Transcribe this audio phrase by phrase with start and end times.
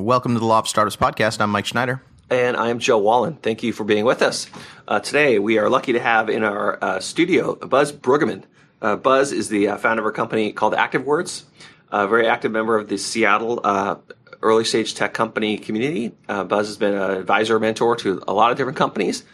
[0.00, 1.40] Welcome to the of Startups podcast.
[1.40, 2.00] I'm Mike Schneider.
[2.30, 3.34] And I'm Joe Wallen.
[3.34, 4.46] Thank you for being with us.
[4.86, 8.44] Uh, today, we are lucky to have in our uh, studio Buzz Bruggeman.
[8.80, 11.42] Uh, Buzz is the uh, founder of a company called ActiveWords,
[11.90, 13.96] a very active member of the Seattle uh,
[14.40, 16.14] early stage tech company community.
[16.28, 19.24] Uh, Buzz has been an advisor, mentor to a lot of different companies.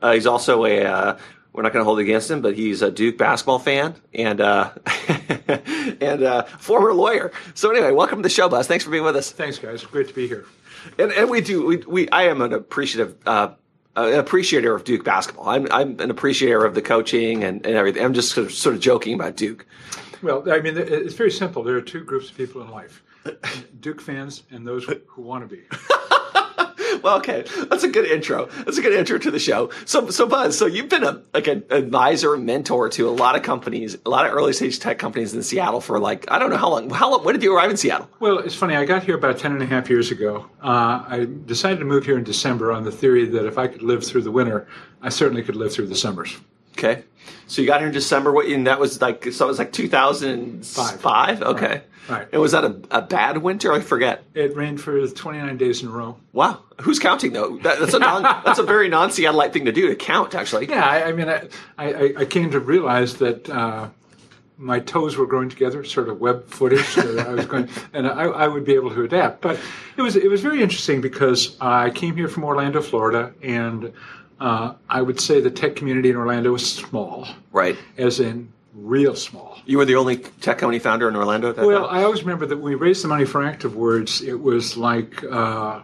[0.00, 1.18] he's also a
[1.52, 4.40] we're not going to hold it against him, but he's a Duke basketball fan and
[4.40, 4.70] uh,
[6.00, 7.32] and uh, former lawyer.
[7.54, 8.66] So anyway, welcome to the show, Buzz.
[8.66, 9.30] Thanks for being with us.
[9.30, 9.84] Thanks, guys.
[9.84, 10.46] Great to be here.
[10.98, 13.16] And, and we do we, we I am an appreciative.
[13.26, 13.54] Uh,
[13.94, 15.46] an appreciator of Duke basketball.
[15.50, 18.02] I'm I'm an appreciator of the coaching and, and everything.
[18.02, 19.66] I'm just sort of, sort of joking about Duke.
[20.22, 21.62] Well, I mean, it's very simple.
[21.62, 23.02] There are two groups of people in life:
[23.80, 25.62] Duke fans and those who want to be.
[27.02, 28.46] well, okay, that's a good intro.
[28.46, 29.70] That's a good intro to the show.
[29.84, 33.42] So, so Buzz, so you've been a like an advisor, mentor to a lot of
[33.42, 36.56] companies, a lot of early stage tech companies in Seattle for like I don't know
[36.56, 36.90] how long.
[36.90, 37.24] How long?
[37.24, 38.08] When did you arrive in Seattle?
[38.20, 38.76] Well, it's funny.
[38.76, 40.48] I got here about 10 and a half years ago.
[40.62, 43.82] Uh, I decided to move here in December on the theory that if I could
[43.82, 44.66] live through the winter,
[45.00, 46.36] I certainly could live through the summers.
[46.72, 47.04] Okay,
[47.46, 48.32] so you got here in December.
[48.32, 48.46] What?
[48.46, 49.46] And that was like so.
[49.46, 51.00] It was like 2005.
[51.00, 51.42] Five.
[51.42, 51.66] Okay.
[51.66, 51.82] Right.
[52.08, 52.28] Right.
[52.32, 53.72] And was that a, a bad winter?
[53.72, 54.24] I forget.
[54.34, 56.16] It rained for 29 days in a row.
[56.32, 56.60] Wow.
[56.80, 57.58] Who's counting though?
[57.58, 60.34] That, that's a non, that's a very non Seattleite thing to do to count.
[60.34, 60.68] Actually.
[60.68, 60.84] Yeah.
[60.84, 63.48] I, I mean, I, I, I came to realize that.
[63.48, 63.90] Uh,
[64.58, 66.96] my toes were growing together, sort of web footage.
[66.96, 69.40] I was going, and I, I, would be able to adapt.
[69.40, 69.58] But
[69.96, 73.92] it was it was very interesting because I came here from Orlando, Florida, and
[74.42, 77.28] uh, I would say the tech community in Orlando was small.
[77.52, 77.76] Right.
[77.96, 79.60] As in real small.
[79.66, 81.96] You were the only tech company founder in Orlando at that well, time?
[81.96, 85.82] I always remember that when we raised the money for ActiveWords, it was like uh,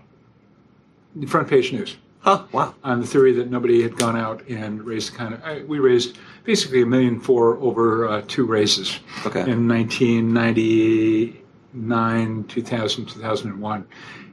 [1.28, 1.96] front page news.
[2.18, 2.74] Huh, wow.
[2.82, 5.44] On the theory that nobody had gone out and raised the kind of.
[5.44, 9.48] Uh, we raised basically a million four over uh, two raises okay.
[9.48, 13.86] in 1999, 2000, 2001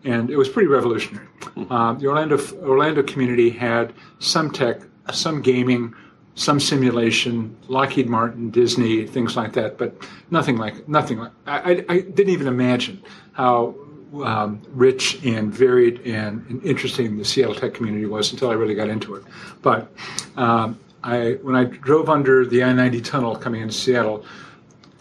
[0.06, 1.28] and it was pretty revolutionary.
[1.70, 5.94] Uh, the Orlando Orlando community had some tech, some gaming,
[6.36, 9.96] some simulation, Lockheed Martin, Disney, things like that, but
[10.30, 11.32] nothing like nothing like.
[11.48, 13.02] I, I didn't even imagine
[13.34, 13.76] how
[14.24, 18.76] um, rich and varied and, and, interesting the Seattle tech community was until I really
[18.76, 19.24] got into it.
[19.62, 19.92] But
[20.38, 24.24] um, I, when I drove under the I-90 tunnel coming into Seattle,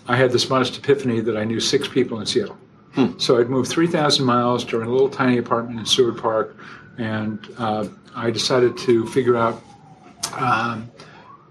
[0.08, 2.58] I had this modest epiphany that I knew six people in Seattle.
[2.94, 3.18] Hmm.
[3.18, 6.56] So I'd moved 3,000 miles to a little tiny apartment in Seward Park,
[6.96, 9.60] and uh, I decided to figure out
[10.34, 10.90] um,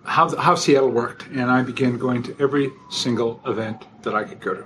[0.06, 1.28] how, how Seattle worked.
[1.28, 4.66] And I began going to every single event that I could go to.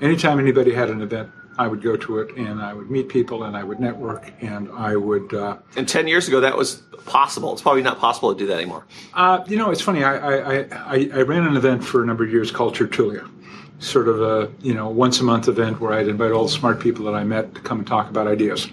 [0.00, 3.42] Anytime anybody had an event, I would go to it and I would meet people
[3.42, 5.34] and I would network and I would.
[5.34, 7.52] Uh, and 10 years ago, that was possible.
[7.52, 8.86] It's probably not possible to do that anymore.
[9.12, 10.04] Uh, you know, it's funny.
[10.04, 13.28] I, I, I, I, ran an event for a number of years called Tertulia
[13.78, 16.80] sort of a you know once a month event where I'd invite all the smart
[16.80, 18.68] people that I met to come and talk about ideas.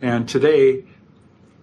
[0.00, 0.84] And today,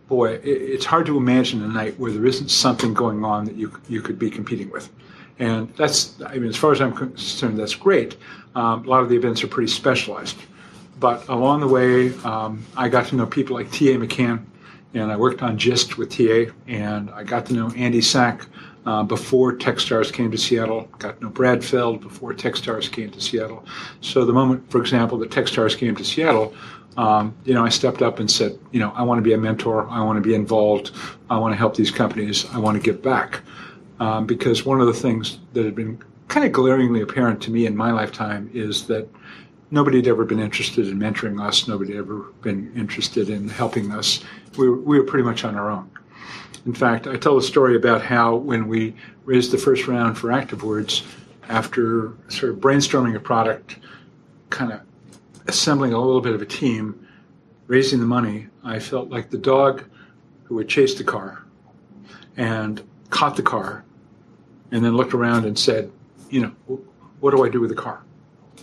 [0.08, 3.72] boy, it's hard to imagine a night where there isn't something going on that you
[3.88, 4.90] you could be competing with.
[5.38, 8.18] And that's I mean, as far as I'm concerned, that's great.
[8.56, 10.38] Um, a lot of the events are pretty specialized,
[11.00, 13.98] but along the way, um, I got to know people like T.A.
[13.98, 14.44] McCann,
[14.96, 18.48] and I worked on Gist with TA, and I got to know Andy Sack
[18.86, 20.88] uh, before Techstars came to Seattle.
[21.00, 23.66] Got to know Brad Feld before Techstars came to Seattle.
[24.02, 26.54] So the moment, for example, that Techstars came to Seattle,
[26.98, 29.38] um, you know, I stepped up and said, you know, I want to be a
[29.38, 29.88] mentor.
[29.90, 30.92] I want to be involved.
[31.30, 32.46] I want to help these companies.
[32.52, 33.42] I want to give back.
[34.00, 37.66] Um, because one of the things that had been kind of glaringly apparent to me
[37.66, 39.08] in my lifetime is that
[39.72, 41.68] nobody had ever been interested in mentoring us.
[41.68, 44.24] Nobody had ever been interested in helping us.
[44.58, 45.90] We were, we were pretty much on our own.
[46.70, 48.94] In fact, I tell a story about how when we
[49.26, 51.04] raised the first round for ActiveWords,
[51.50, 53.78] after sort of brainstorming a product,
[54.52, 54.82] kind of
[55.48, 57.08] assembling a little bit of a team,
[57.66, 59.84] raising the money, I felt like the dog
[60.44, 61.44] who had chased the car
[62.38, 63.84] and caught the car
[64.70, 65.92] and then looked around and said,
[66.30, 66.80] you know,
[67.20, 68.04] what do I do with the car?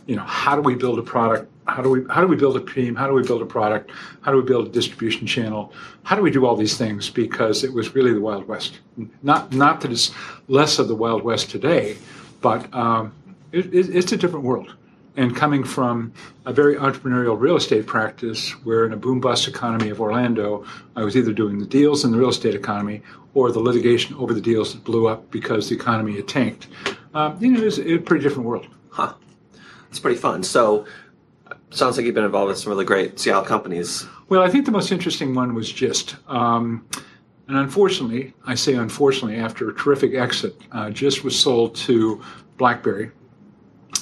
[0.06, 2.56] You know, how do we build a product how do we how do we build
[2.56, 2.94] a team?
[2.94, 3.90] How do we build a product?
[4.22, 5.72] How do we build a distribution channel?
[6.04, 7.10] How do we do all these things?
[7.10, 8.80] Because it was really the Wild West.
[9.22, 10.12] Not not that it's
[10.48, 11.96] less of the Wild West today,
[12.40, 13.12] but um,
[13.52, 14.74] it, it, it's a different world.
[15.18, 16.12] And coming from
[16.44, 21.04] a very entrepreneurial real estate practice, where in a boom bust economy of Orlando, I
[21.04, 23.00] was either doing the deals in the real estate economy
[23.32, 26.68] or the litigation over the deals that blew up because the economy had tanked.
[27.14, 28.66] Um, you know, it's a pretty different world.
[28.90, 29.14] Huh.
[29.88, 30.42] It's pretty fun.
[30.42, 30.86] So
[31.70, 34.06] sounds like you've been involved with some really great Seattle companies.
[34.28, 36.16] Well, I think the most interesting one was Gist.
[36.28, 36.86] Um,
[37.48, 42.22] and unfortunately, I say unfortunately, after a terrific exit, uh, Gist was sold to
[42.56, 43.10] BlackBerry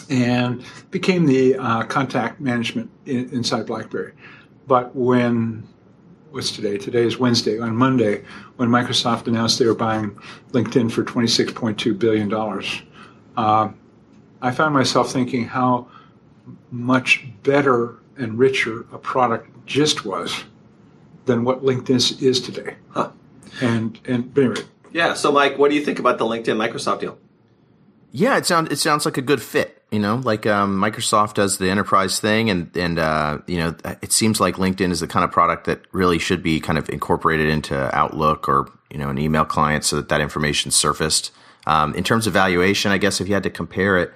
[0.09, 4.13] and became the uh, contact management in, inside BlackBerry.
[4.67, 5.67] But when
[6.35, 6.77] what's today?
[6.77, 7.61] Today is Wednesday.
[7.61, 8.25] On Monday,
[8.57, 10.19] when Microsoft announced they were buying
[10.51, 12.33] LinkedIn for $26.2 billion,
[13.37, 13.71] uh,
[14.43, 15.87] I found myself thinking how
[16.75, 20.44] much better and richer a product Gist was
[21.25, 22.76] than what LinkedIn is today.
[22.91, 23.11] Huh.
[23.61, 24.62] And, and anyway.
[24.93, 25.15] Yeah.
[25.15, 27.19] So, Mike, what do you think about the LinkedIn Microsoft deal?
[28.17, 29.82] Yeah, it sounds it sounds like a good fit.
[29.91, 34.12] You know, like um, Microsoft does the enterprise thing, and and uh, you know, it
[34.12, 37.49] seems like LinkedIn is the kind of product that really should be kind of incorporated
[37.49, 41.32] into Outlook or you know an email client, so that that information surfaced.
[41.67, 44.15] Um, in terms of valuation, I guess if you had to compare it,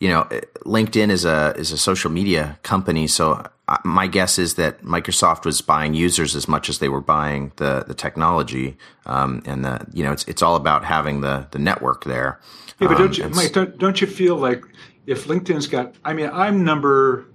[0.00, 0.24] you know,
[0.64, 5.44] LinkedIn is a is a social media company, so uh, my guess is that Microsoft
[5.44, 9.86] was buying users as much as they were buying the the technology, um, and the
[9.92, 12.40] you know, it's it's all about having the the network there.
[12.80, 13.52] Yeah, but don't Um, you, Mike?
[13.52, 14.64] Don't, don't you feel like
[15.06, 15.94] if LinkedIn's got?
[16.02, 17.26] I mean, I'm number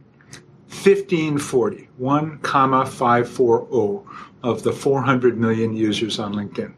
[0.67, 4.03] fifteen forty one comma five four zero
[4.41, 6.73] of the four hundred million users on LinkedIn.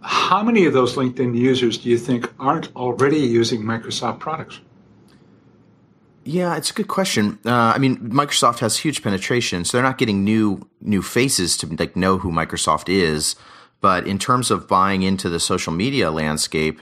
[0.00, 4.60] How many of those LinkedIn users do you think aren't already using Microsoft products?
[6.24, 7.38] Yeah, it's a good question.
[7.46, 11.66] Uh, I mean, Microsoft has huge penetration, so they're not getting new new faces to
[11.68, 13.36] like know who Microsoft is.
[13.80, 16.80] But in terms of buying into the social media landscape,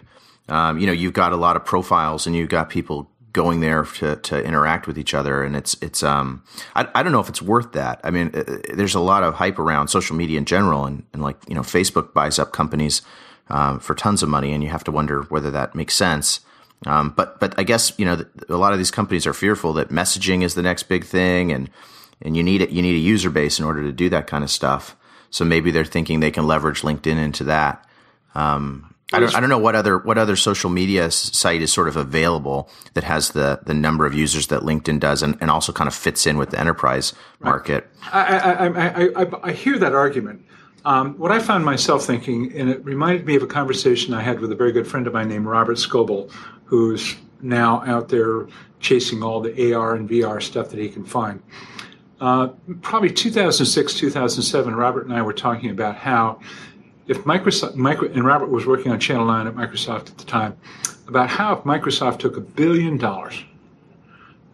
[0.48, 3.84] um, you know, you've got a lot of profiles, and you've got people going there
[3.84, 6.02] to, to interact with each other, and it's it's.
[6.02, 6.42] Um,
[6.74, 8.00] I, I don't know if it's worth that.
[8.02, 11.22] I mean, uh, there's a lot of hype around social media in general, and, and
[11.22, 13.02] like you know, Facebook buys up companies
[13.50, 16.40] um, for tons of money, and you have to wonder whether that makes sense.
[16.86, 19.90] Um, but but I guess you know a lot of these companies are fearful that
[19.90, 21.68] messaging is the next big thing, and
[22.22, 22.70] and you need it.
[22.70, 24.96] You need a user base in order to do that kind of stuff.
[25.30, 27.84] So maybe they're thinking they can leverage LinkedIn into that.
[28.36, 31.88] Um, I don't I don't know what other what other social media site is sort
[31.88, 35.72] of available that has the the number of users that LinkedIn does, and, and also
[35.72, 37.86] kind of fits in with the enterprise market.
[38.12, 40.44] I, I, I, I, I hear that argument.
[40.86, 44.40] Um, what I found myself thinking, and it reminded me of a conversation I had
[44.40, 46.30] with a very good friend of mine named Robert Scoble,
[46.64, 48.48] who's now out there
[48.80, 51.42] chasing all the AR and VR stuff that he can find.
[52.20, 52.48] Uh,
[52.82, 56.40] probably 2006, 2007, Robert and I were talking about how
[57.06, 60.56] if Microsoft, micro, and Robert was working on Channel 9 at Microsoft at the time,
[61.06, 63.44] about how if Microsoft took a billion dollars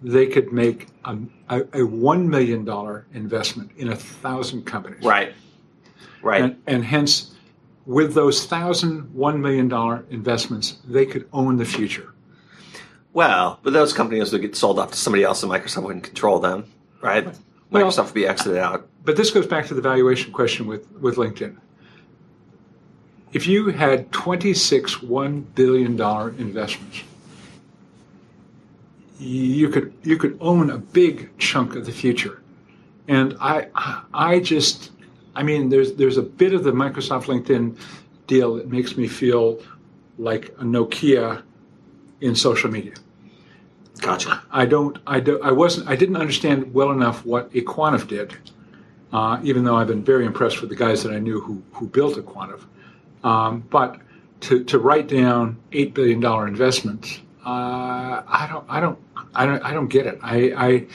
[0.02, 1.16] they could make a,
[1.48, 5.04] a, a $1 million investment in a thousand companies.
[5.04, 5.34] Right.
[6.22, 6.42] Right.
[6.42, 7.34] And, and hence,
[7.86, 12.14] with those thousand $1 million investments, they could own the future.
[13.12, 16.38] well, but those companies would get sold off to somebody else, and Microsoft wouldn't control
[16.38, 16.64] them,
[17.02, 17.26] right?
[17.26, 17.34] Well-
[17.70, 18.88] Microsoft would be exited out.
[19.04, 21.56] But this goes back to the valuation question with, with LinkedIn.
[23.32, 25.92] If you had 26 $1 billion
[26.40, 27.02] investments,
[29.20, 32.40] you could you could own a big chunk of the future.
[33.06, 33.68] And I
[34.14, 34.92] I just
[35.36, 37.76] I mean there's there's a bit of the Microsoft LinkedIn
[38.26, 39.60] deal that makes me feel
[40.18, 41.42] like a Nokia
[42.20, 42.94] in social media.
[44.00, 44.42] Gotcha.
[44.50, 48.36] I don't I do, I wasn't I didn't understand well enough what aQuantive did.
[49.12, 51.88] Uh, even though I've been very impressed with the guys that I knew who, who
[51.88, 52.62] built aQuantive.
[53.22, 54.00] Um, but
[54.40, 58.98] to, to write down eight billion dollar investments, uh, I don't I don't
[59.34, 60.18] I don't I don't get it.
[60.22, 60.86] I, I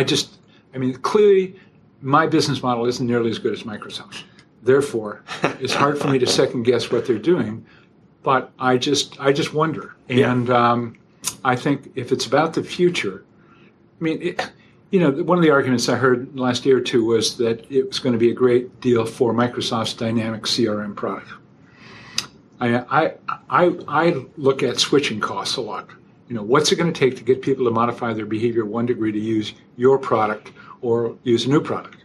[0.00, 0.38] I just
[0.74, 1.56] I mean clearly
[2.02, 4.24] my business model isn't nearly as good as Microsoft's.
[4.62, 5.22] Therefore,
[5.60, 7.64] it's hard for me to second guess what they're doing.
[8.22, 10.98] But I just I just wonder, and um,
[11.44, 13.24] I think if it's about the future,
[14.00, 14.22] I mean.
[14.22, 14.50] It,
[14.92, 17.88] you know, one of the arguments I heard last year or two was that it
[17.88, 21.28] was going to be a great deal for Microsoft's Dynamic CRM product.
[22.60, 23.12] I,
[23.50, 25.88] I, I, look at switching costs a lot.
[26.28, 28.86] You know, what's it going to take to get people to modify their behavior one
[28.86, 31.98] degree to use your product or use a new product?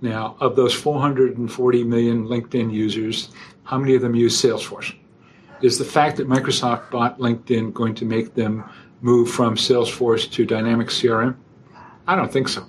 [0.00, 3.30] Now, of those 440 million LinkedIn users,
[3.62, 4.94] how many of them use Salesforce?
[5.62, 8.64] Is the fact that Microsoft bought LinkedIn going to make them
[9.00, 11.36] move from Salesforce to Dynamic CRM?
[12.06, 12.66] I don't think so.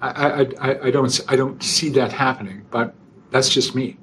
[0.00, 2.94] I, I, I, I don't I don't see that happening, but
[3.30, 3.96] that's just me.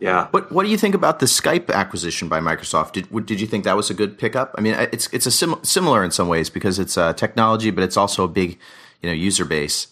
[0.00, 0.28] Yeah.
[0.30, 2.92] What What do you think about the Skype acquisition by Microsoft?
[2.92, 4.54] Did Did you think that was a good pickup?
[4.56, 7.82] I mean, it's it's a sim- similar in some ways because it's uh, technology, but
[7.82, 8.58] it's also a big,
[9.02, 9.88] you know, user base.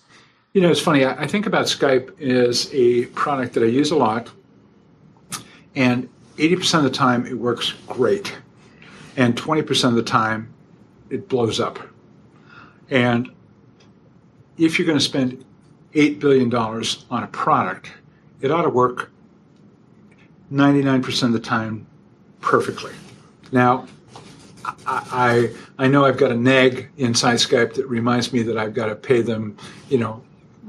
[0.52, 1.04] You know, it's funny.
[1.04, 4.30] I, I think about Skype as a product that I use a lot,
[5.75, 6.08] and
[6.38, 8.36] 80% of the time it works great,
[9.16, 10.52] and 20% of the time
[11.10, 11.78] it blows up.
[12.90, 13.30] And
[14.56, 15.44] if you're going to spend
[15.92, 17.92] $8 billion on a product,
[18.40, 19.10] it ought to work
[20.52, 21.86] 99% of the time
[22.40, 22.92] perfectly.
[23.52, 23.86] Now,
[24.86, 28.86] I, I know I've got a nag inside Skype that reminds me that I've got
[28.86, 29.56] to pay them,
[29.88, 30.22] you know,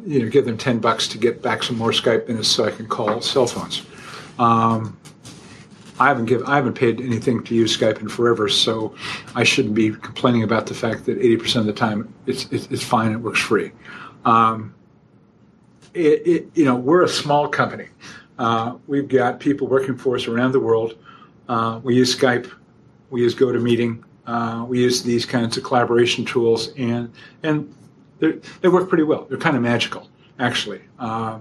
[0.06, 2.72] you know, give them ten bucks to get back some more Skype minutes so I
[2.72, 3.86] can call cell phones.
[4.40, 4.98] Um,
[6.00, 8.94] I haven't give, I haven't paid anything to use Skype in forever, so
[9.36, 12.84] I shouldn't be complaining about the fact that 80% of the time it's, it's, it's
[12.84, 13.72] fine, it works free.
[14.24, 14.76] Um,
[15.94, 17.88] it, it, you know, we're a small company.
[18.38, 20.98] Uh, we've got people working for us around the world.
[21.50, 22.52] Uh, we use Skype,
[23.10, 27.12] we use GoToMeeting, uh, we use these kinds of collaboration tools, and
[27.44, 27.74] and
[28.20, 29.26] they work pretty well.
[29.26, 30.82] They're kind of magical, actually.
[31.00, 31.40] Uh,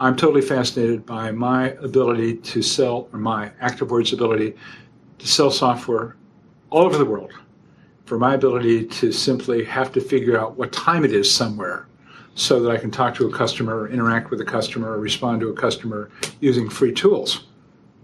[0.00, 4.54] I'm totally fascinated by my ability to sell, or my ActiveWords ability
[5.18, 6.16] to sell software
[6.70, 7.32] all over the world.
[8.06, 11.86] For my ability to simply have to figure out what time it is somewhere
[12.34, 15.48] so that I can talk to a customer, interact with a customer, or respond to
[15.48, 16.10] a customer
[16.40, 17.44] using free tools.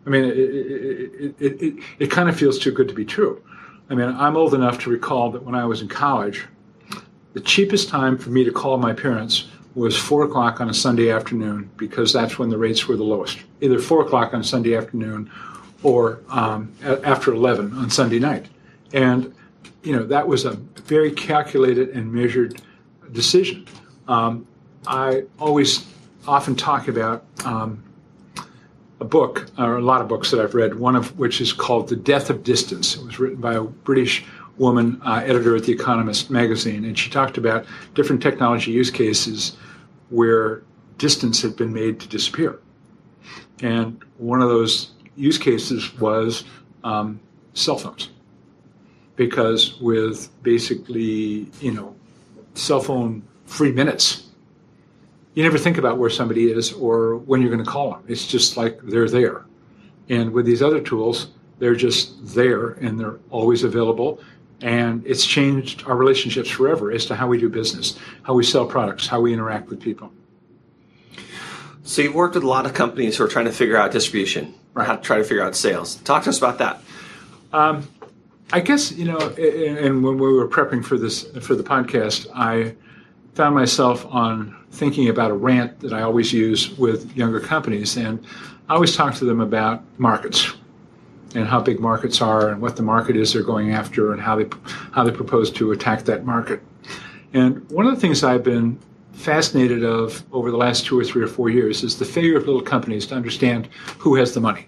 [0.07, 3.43] I mean, it, it, it, it, it kind of feels too good to be true.
[3.91, 6.47] I mean, I'm old enough to recall that when I was in college,
[7.33, 11.11] the cheapest time for me to call my parents was four o'clock on a Sunday
[11.11, 13.39] afternoon because that's when the rates were the lowest.
[13.61, 15.31] Either four o'clock on Sunday afternoon
[15.83, 18.47] or um, after 11 on Sunday night.
[18.93, 19.35] And,
[19.83, 20.53] you know, that was a
[20.85, 22.61] very calculated and measured
[23.13, 23.67] decision.
[24.11, 24.45] Um,
[24.89, 25.87] I always
[26.27, 27.85] often talk about um,
[28.99, 31.89] a book, or a lot of books that I've read, one of which is called
[31.89, 32.97] The Death of Distance.
[32.97, 34.25] It was written by a British
[34.59, 37.65] woman, uh, editor at The Economist magazine, and she talked about
[37.95, 39.57] different technology use cases
[40.11, 40.65] where
[40.99, 42.59] distance had been made to disappear.
[43.63, 46.43] And one of those use cases was
[46.83, 47.21] um,
[47.55, 48.11] cell phones.
[49.15, 51.95] Because with basically, you know,
[52.55, 54.23] cell phone free minutes,
[55.35, 58.05] you never think about where somebody is or when you're going to call them.
[58.07, 59.45] It's just like they're there.
[60.09, 61.29] And with these other tools,
[61.59, 64.21] they're just there and they're always available.
[64.61, 68.67] And it's changed our relationships forever as to how we do business, how we sell
[68.67, 70.13] products, how we interact with people.
[71.83, 74.55] So you've worked with a lot of companies who are trying to figure out distribution,
[74.75, 74.87] right.
[74.87, 75.97] how to try to figure out sales.
[75.97, 76.83] Talk to us about that.
[77.53, 77.89] Um,
[78.53, 82.75] I guess you know, and when we were prepping for this for the podcast, I
[83.35, 88.25] found myself on thinking about a rant that I always use with younger companies, and
[88.69, 90.53] I always talk to them about markets
[91.35, 94.37] and how big markets are and what the market is they're going after and how
[94.37, 94.49] they
[94.93, 96.61] how they propose to attack that market.
[97.33, 98.79] And one of the things I've been
[99.13, 102.47] fascinated of over the last two or three or four years is the failure of
[102.47, 103.69] little companies to understand
[103.99, 104.67] who has the money.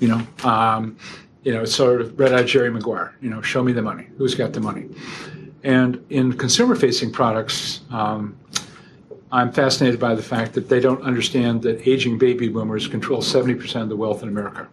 [0.00, 0.96] You know, um,
[1.44, 3.14] you know, it's sort of red-eyed Jerry Maguire.
[3.20, 4.08] You know, show me the money.
[4.18, 4.88] Who's got the money?
[5.62, 8.36] And in consumer-facing products, um,
[9.32, 13.82] I'm fascinated by the fact that they don't understand that aging baby boomers control 70%
[13.82, 14.68] of the wealth in America.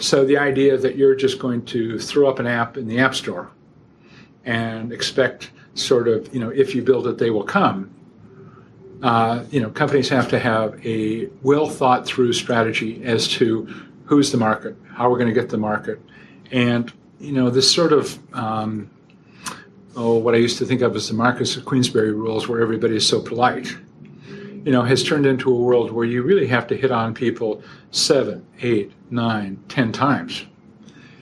[0.00, 3.14] So the idea that you're just going to throw up an app in the App
[3.14, 3.50] Store
[4.44, 7.94] and expect sort of, you know, if you build it, they will come.
[9.02, 13.66] Uh, you know, companies have to have a well thought through strategy as to
[14.04, 16.00] who's the market, how we're going to get the market,
[16.50, 18.90] and you know, this sort of um,
[19.98, 22.96] oh, what I used to think of as the Marquess of Queensberry rules, where everybody
[22.96, 23.76] is so polite,
[24.64, 27.62] you know, has turned into a world where you really have to hit on people
[27.90, 30.46] seven, eight, nine, ten times.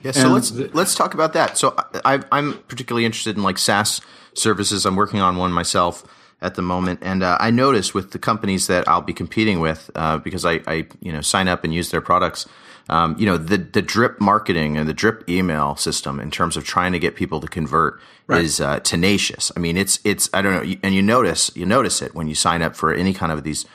[0.03, 1.57] Yeah, so and let's let's talk about that.
[1.57, 3.99] So I, I'm particularly interested in like SaaS
[4.33, 4.85] services.
[4.85, 6.05] I'm working on one myself
[6.39, 9.89] at the moment, and uh, I notice with the companies that I'll be competing with,
[9.95, 12.47] uh, because I, I, you know sign up and use their products.
[12.89, 16.63] Um, you know the the drip marketing and the drip email system in terms of
[16.63, 18.43] trying to get people to convert right.
[18.43, 19.51] is uh, tenacious.
[19.55, 22.35] I mean, it's it's I don't know, and you notice you notice it when you
[22.35, 23.65] sign up for any kind of these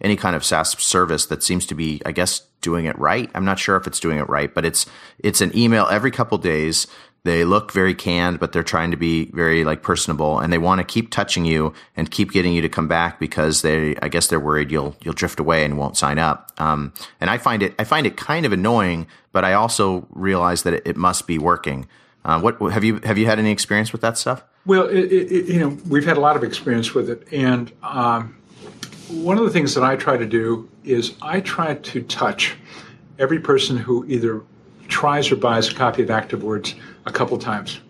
[0.00, 3.30] any kind of SaaS service that seems to be, I guess, doing it right.
[3.34, 4.86] I'm not sure if it's doing it right, but it's
[5.18, 6.86] it's an email every couple days
[7.24, 10.78] they look very canned, but they're trying to be very like personable, and they want
[10.78, 14.28] to keep touching you and keep getting you to come back because they, I guess,
[14.28, 16.52] they're worried you'll you'll drift away and won't sign up.
[16.58, 20.62] Um, and I find it I find it kind of annoying, but I also realize
[20.62, 21.88] that it, it must be working.
[22.24, 24.44] Uh, what have you have you had any experience with that stuff?
[24.66, 28.36] Well, it, it, you know, we've had a lot of experience with it, and um,
[29.08, 32.54] one of the things that I try to do is I try to touch
[33.18, 34.42] every person who either
[34.88, 36.74] tries or buys a copy of ActiveWords
[37.08, 37.80] a couple times.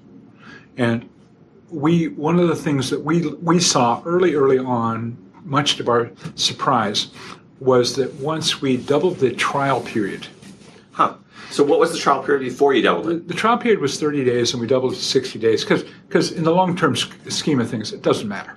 [0.76, 1.08] And
[1.70, 6.10] we one of the things that we we saw early early on, much to our
[6.34, 7.08] surprise,
[7.60, 10.26] was that once we doubled the trial period.
[10.92, 11.14] Huh.
[11.50, 13.28] So what was the trial period before you doubled it?
[13.28, 15.84] The, the trial period was 30 days, and we doubled it to 60 days because
[16.06, 18.56] because in the long term scheme of things, it doesn't matter.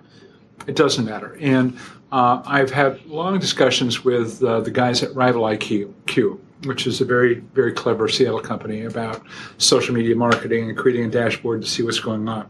[0.68, 1.38] It doesn't matter.
[1.42, 1.78] And
[2.12, 7.06] uh, I've had long discussions with uh, the guys at Rival IQ, which is a
[7.06, 9.22] very very clever Seattle company about
[9.58, 12.50] social media marketing and creating a dashboard to see what's going on.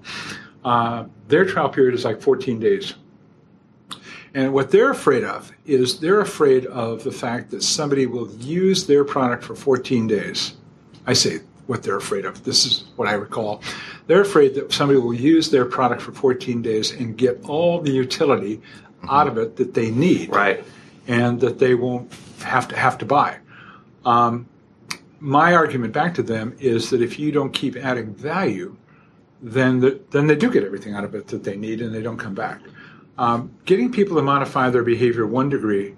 [0.64, 2.94] Uh, their trial period is like 14 days.
[4.34, 8.88] And what they're afraid of is they're afraid of the fact that somebody will use
[8.88, 10.54] their product for 14 days.
[11.06, 12.44] I say what they're afraid of.
[12.44, 13.62] This is what I recall.
[14.08, 17.92] They're afraid that somebody will use their product for 14 days and get all the
[17.92, 19.10] utility mm-hmm.
[19.10, 20.30] out of it that they need.
[20.30, 20.64] Right.
[21.08, 23.38] And that they won't have to have to buy.
[24.06, 24.48] Um,
[25.20, 28.76] my argument back to them is that if you don't keep adding value,
[29.42, 32.02] then the, then they do get everything out of it that they need, and they
[32.02, 32.62] don't come back.
[33.18, 35.96] Um, getting people to modify their behavior one degree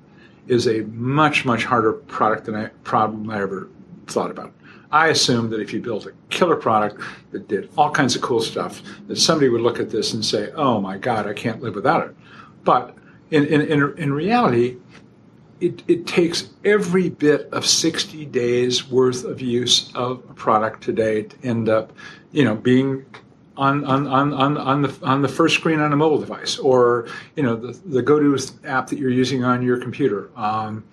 [0.47, 3.69] is a much much harder product than I problem I ever
[4.07, 4.53] thought about.
[4.91, 8.41] I assumed that if you built a killer product that did all kinds of cool
[8.41, 11.75] stuff, that somebody would look at this and say, "Oh my God, I can't live
[11.75, 12.15] without it."
[12.63, 12.95] But
[13.31, 14.77] in in in, in reality,
[15.63, 21.23] it, it takes every bit of 60 days worth of use of a product today
[21.23, 21.93] to end up,
[22.33, 23.05] you know, being
[23.55, 27.43] on, on, on, on, the, on the first screen on a mobile device or, you
[27.43, 30.29] know, the, the GoTo app that you're using on your computer.
[30.37, 30.83] Um,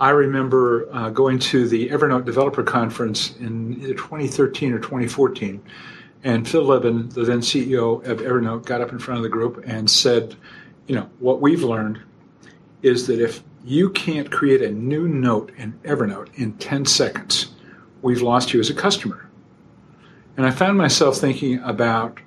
[0.00, 5.62] I remember uh, going to the Evernote Developer Conference in 2013 or 2014,
[6.24, 9.62] and Phil Libin, the then CEO of Evernote, got up in front of the group
[9.66, 10.34] and said,
[10.88, 12.00] you know, what we've learned
[12.82, 17.52] is that if you can't create a new note in Evernote in 10 seconds,
[18.02, 19.28] we've lost you as a customer.
[20.36, 22.18] And I found myself thinking about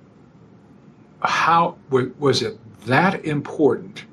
[1.22, 4.06] how was it that important?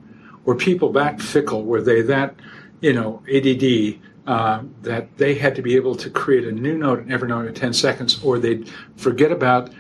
[0.45, 1.65] Were people that fickle?
[1.65, 2.35] Were they that,
[2.81, 7.01] you know, ADD uh, that they had to be able to create a new note
[7.01, 9.71] in Evernote in 10 seconds, or they'd forget about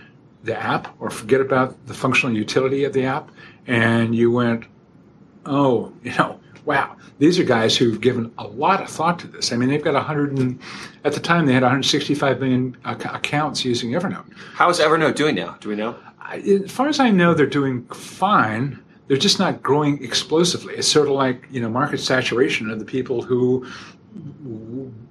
[0.44, 3.30] the app or forget about the functional utility of the app,
[3.66, 4.64] and you went,
[5.46, 9.52] oh, you know, wow, these are guys who've given a lot of thought to this.
[9.52, 10.58] I mean, they've got 100, and,
[11.04, 14.32] at the time they had 165 million accounts using Evernote.
[14.54, 15.56] How is Evernote doing now?
[15.60, 15.96] Do we know?
[16.30, 18.82] As far as I know, they're doing fine.
[19.06, 20.74] They're just not growing explosively.
[20.74, 23.66] It's sort of like you know market saturation of the people who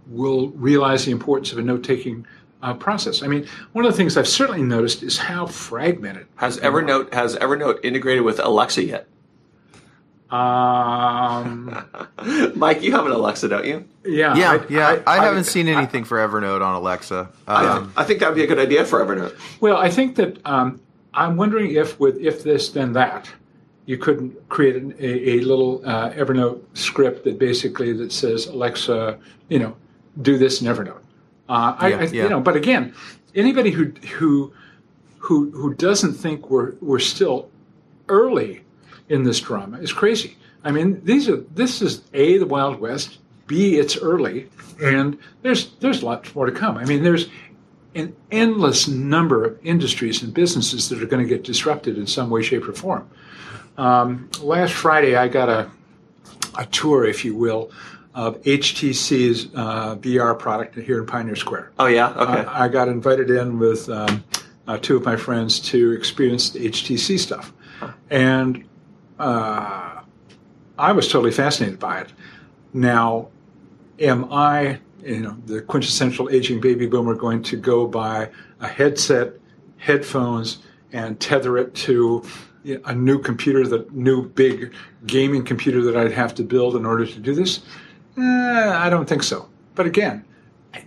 [0.07, 2.25] will realize the importance of a note-taking
[2.63, 3.21] uh, process.
[3.21, 6.27] I mean, one of the things I've certainly noticed is how fragmented.
[6.37, 9.07] Has Evernote has Evernote integrated with Alexa yet?
[10.33, 11.85] Um,
[12.55, 13.85] Mike, you have an Alexa, don't you?
[14.03, 15.01] Yeah, yeah, I, yeah.
[15.05, 17.29] I, I haven't seen anything for Evernote on Alexa.
[17.47, 19.37] Um, I, think that would be a good idea for Evernote.
[19.61, 20.81] Well, I think that um,
[21.13, 23.29] I'm wondering if with if this then that
[23.85, 29.19] you couldn't create an, a, a, little uh, Evernote script that basically that says Alexa,
[29.49, 29.75] you know,
[30.23, 31.01] do this in Evernote.
[31.47, 32.23] Uh, I, yeah, I, yeah.
[32.23, 32.95] you know, but again,
[33.35, 34.51] anybody who who
[35.19, 37.51] who who doesn't think we're we're still
[38.09, 38.62] early
[39.09, 40.37] in this drama is crazy.
[40.63, 44.49] I mean, these are this is a the Wild West, b it's early,
[44.81, 46.77] and there's there's lots more to come.
[46.77, 47.27] I mean, there's
[47.95, 52.29] an endless number of industries and businesses that are going to get disrupted in some
[52.29, 53.07] way, shape, or form.
[53.77, 55.69] Um, last Friday, I got a
[56.57, 57.71] a tour, if you will,
[58.13, 61.71] of HTC's uh, VR product here in Pioneer Square.
[61.79, 62.45] Oh yeah, okay.
[62.45, 64.23] Uh, I got invited in with um,
[64.67, 67.51] uh, two of my friends to experience the HTC stuff,
[68.09, 68.63] and
[69.19, 70.01] uh,
[70.77, 72.11] I was totally fascinated by it.
[72.73, 73.29] Now,
[73.99, 79.33] am I, you know, the quintessential aging baby boomer, going to go buy a headset,
[79.77, 80.59] headphones,
[80.91, 82.23] and tether it to
[82.85, 84.73] a new computer, the new big
[85.05, 87.61] gaming computer that I'd have to build in order to do this?
[88.17, 89.49] Eh, I don't think so.
[89.75, 90.23] But again,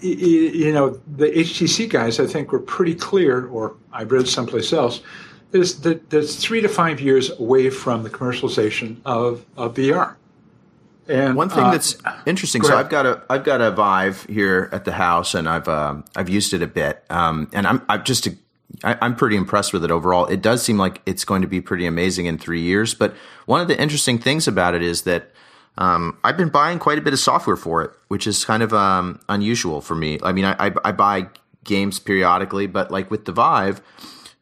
[0.00, 5.00] you know, the HTC guys, I think, were pretty clear, or I read someplace else,
[5.52, 10.16] is that there's three to five years away from the commercialization of, of VR.
[11.08, 14.68] And one thing uh, that's interesting, so I've got a I've got a Vive here
[14.72, 18.02] at the house, and I've um, I've used it a bit, um, and I'm I'm
[18.02, 18.36] just a,
[18.82, 20.26] I, I'm pretty impressed with it overall.
[20.26, 22.92] It does seem like it's going to be pretty amazing in three years.
[22.92, 25.30] But one of the interesting things about it is that
[25.78, 28.72] um, I've been buying quite a bit of software for it, which is kind of
[28.72, 30.18] um, unusual for me.
[30.24, 31.28] I mean, I, I, I buy
[31.62, 33.80] games periodically, but like with the Vive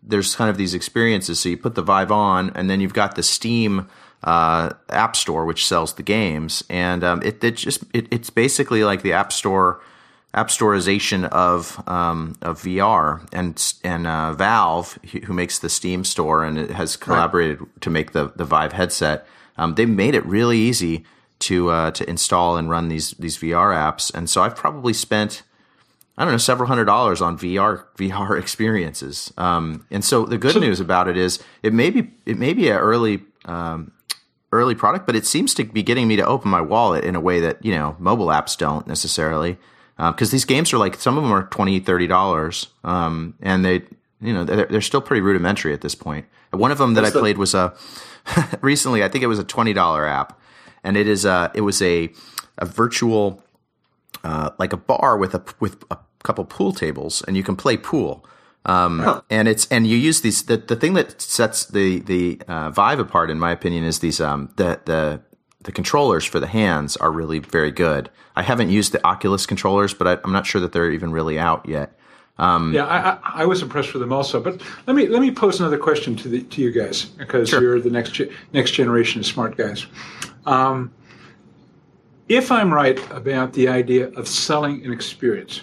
[0.06, 1.40] there's kind of these experiences.
[1.40, 3.88] So you put the Vive on, and then you've got the Steam
[4.22, 8.84] uh, App Store, which sells the games, and um, it, it, just it, it's basically
[8.84, 9.80] like the App Store
[10.34, 16.44] app storeization of um, of VR and and uh, Valve, who makes the Steam Store
[16.44, 17.80] and it has collaborated right.
[17.80, 19.26] to make the the Vive headset.
[19.56, 21.04] Um, they made it really easy
[21.40, 25.42] to uh, to install and run these these VR apps, and so I've probably spent
[26.16, 29.33] I don't know, several hundred dollars on VR VR experiences.
[29.37, 32.68] Um, and so the good news about it is it may be it may be
[32.68, 33.92] an early um,
[34.53, 37.20] early product, but it seems to be getting me to open my wallet in a
[37.20, 39.59] way that you know mobile apps don't necessarily.
[39.96, 43.64] because uh, these games are like some of them are 20 30 dollars um, and
[43.64, 43.83] they
[44.20, 46.27] you know they're, they're, still pretty rudimentary at this point.
[46.50, 47.74] one of them that What's i the- played was a
[48.61, 50.40] recently i think it was a $20 app
[50.85, 52.11] and it is a it was a
[52.59, 53.42] a virtual
[54.24, 57.76] uh, like a bar with a with a couple pool tables and you can play
[57.76, 58.24] pool
[58.66, 62.70] um, and it's and you use these the, the thing that sets the the uh,
[62.70, 65.20] Vive apart in my opinion is these um, the the
[65.64, 68.10] the controllers for the hands are really very good.
[68.37, 71.38] I haven't used the Oculus controllers, but I, am not sure that they're even really
[71.38, 71.98] out yet.
[72.38, 74.40] Um, yeah, I, I, was impressed with them also.
[74.40, 77.62] But let me let me pose another question to the to you guys because sure.
[77.62, 78.20] you're the next
[78.52, 79.87] next generation of smart guys.
[80.44, 80.92] Um,
[82.28, 85.62] if I'm right about the idea of selling an experience,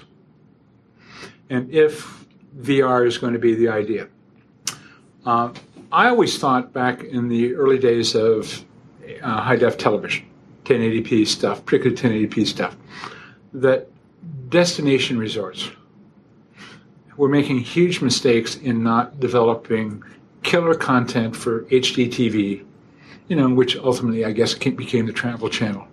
[1.50, 2.26] and if
[2.60, 4.08] VR is going to be the idea,
[5.26, 5.52] uh,
[5.92, 8.64] I always thought back in the early days of
[9.22, 10.26] uh, high def television,
[10.66, 12.78] 1080p stuff, particularly 1080p stuff,
[13.54, 13.88] that
[14.50, 15.72] destination resorts
[17.18, 20.04] were making huge mistakes in not developing
[20.44, 22.66] killer content for HDTV,
[23.28, 25.88] you know, which ultimately I guess became the travel channel,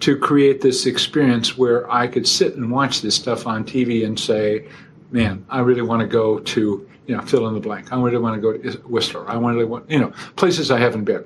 [0.00, 4.18] to create this experience where I could sit and watch this stuff on TV and
[4.18, 4.66] say,
[5.10, 7.92] man, I really want to go to, you know, fill in the blank.
[7.92, 9.28] I really want to go to Whistler.
[9.28, 11.24] I want to, want you know, places I haven't been.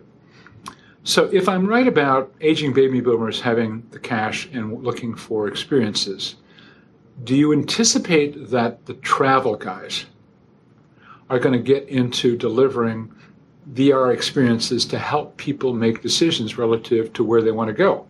[1.04, 6.36] So if I'm right about aging baby boomers having the cash and looking for experiences,
[7.22, 10.06] do you anticipate that the travel guys
[11.30, 13.14] are going to get into delivering
[13.72, 18.06] VR experiences to help people make decisions relative to where they want to go?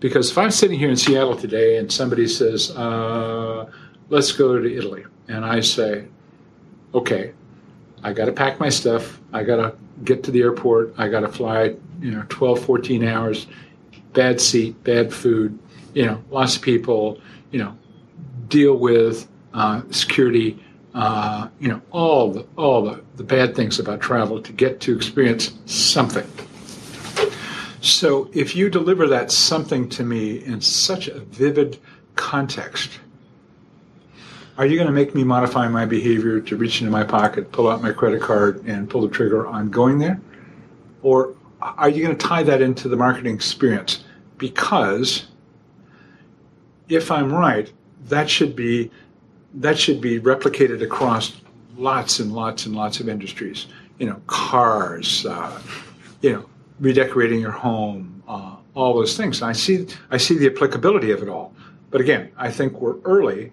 [0.00, 3.70] Because if I'm sitting here in Seattle today and somebody says, uh,
[4.10, 6.06] let's go to Italy, and I say,
[6.94, 7.32] okay,
[8.02, 11.20] I got to pack my stuff, I got to get to the airport, I got
[11.20, 13.46] to fly you know 12 14 hours
[14.12, 15.58] bad seat bad food
[15.94, 17.76] you know lots of people you know
[18.48, 20.58] deal with uh, security
[20.94, 24.94] uh, you know all the all the, the bad things about travel to get to
[24.94, 26.26] experience something
[27.88, 31.78] so if you deliver that something to me in such a vivid
[32.16, 33.00] context
[34.56, 37.68] are you going to make me modify my behavior to reach into my pocket pull
[37.68, 40.20] out my credit card and pull the trigger on going there
[41.02, 44.04] or are you going to tie that into the marketing experience?
[44.36, 45.26] Because
[46.88, 47.70] if I'm right,
[48.06, 48.90] that should be
[49.54, 51.40] that should be replicated across
[51.76, 53.66] lots and lots and lots of industries.
[53.98, 55.60] You know, cars, uh,
[56.20, 56.46] you know,
[56.80, 59.42] redecorating your home, uh, all those things.
[59.42, 61.54] I see I see the applicability of it all.
[61.90, 63.52] But again, I think we're early,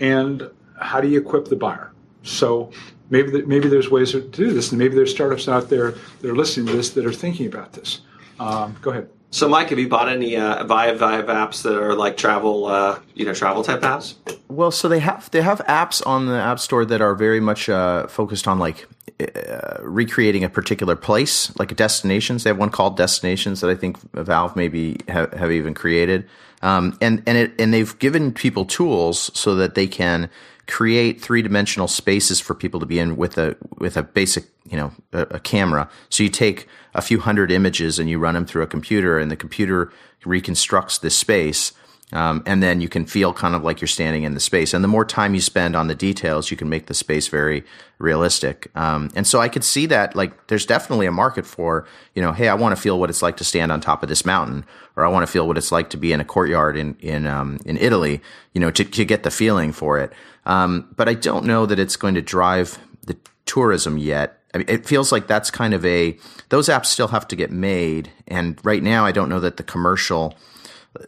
[0.00, 1.92] and how do you equip the buyer?
[2.22, 2.70] So
[3.10, 6.36] maybe maybe there's ways to do this, and maybe there's startups out there that are
[6.36, 8.00] listening to this that are thinking about this.
[8.38, 9.08] Um, go ahead.
[9.36, 12.98] So, Mike, have you bought any uh, Vive Vive apps that are like travel, uh,
[13.14, 14.14] you know, travel type apps?
[14.48, 17.68] Well, so they have they have apps on the App Store that are very much
[17.68, 18.86] uh, focused on like
[19.20, 22.44] uh, recreating a particular place, like destinations.
[22.44, 26.26] They have one called Destinations that I think Valve maybe have, have even created,
[26.62, 30.30] um, and and it and they've given people tools so that they can
[30.66, 34.76] create three dimensional spaces for people to be in with a with a basic you
[34.76, 35.88] know a, a, camera.
[36.08, 39.30] So you take a few hundred images and you run them through a computer, and
[39.30, 39.92] the computer
[40.24, 41.72] reconstructs this space.
[42.12, 44.72] Um, and then you can feel kind of like you're standing in the space.
[44.72, 47.64] And the more time you spend on the details, you can make the space very
[47.98, 48.70] realistic.
[48.76, 52.32] Um, and so I could see that like there's definitely a market for, you know,
[52.32, 54.64] hey, I want to feel what it's like to stand on top of this mountain,
[54.94, 57.26] or I want to feel what it's like to be in a courtyard in in
[57.26, 60.12] um, in Italy, you know, to, to get the feeling for it.
[60.44, 63.16] Um, but I don't know that it's going to drive the
[63.46, 64.38] tourism yet.
[64.54, 66.16] I mean, it feels like that's kind of a
[66.50, 69.64] those apps still have to get made, and right now I don't know that the
[69.64, 70.36] commercial.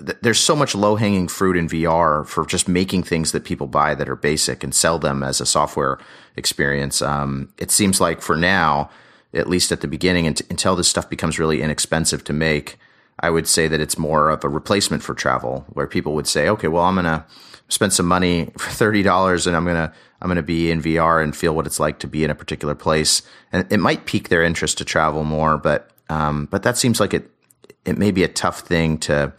[0.00, 3.94] There's so much low hanging fruit in VR for just making things that people buy
[3.94, 5.98] that are basic and sell them as a software
[6.36, 7.02] experience.
[7.02, 8.90] Um, it seems like for now,
[9.34, 12.78] at least at the beginning, until this stuff becomes really inexpensive to make,
[13.20, 16.48] I would say that it's more of a replacement for travel, where people would say,
[16.48, 17.26] okay, well, I'm gonna
[17.68, 21.36] spend some money for thirty dollars, and I'm gonna I'm gonna be in VR and
[21.36, 23.22] feel what it's like to be in a particular place,
[23.52, 25.58] and it might pique their interest to travel more.
[25.58, 27.30] But um, but that seems like it
[27.84, 29.32] it may be a tough thing to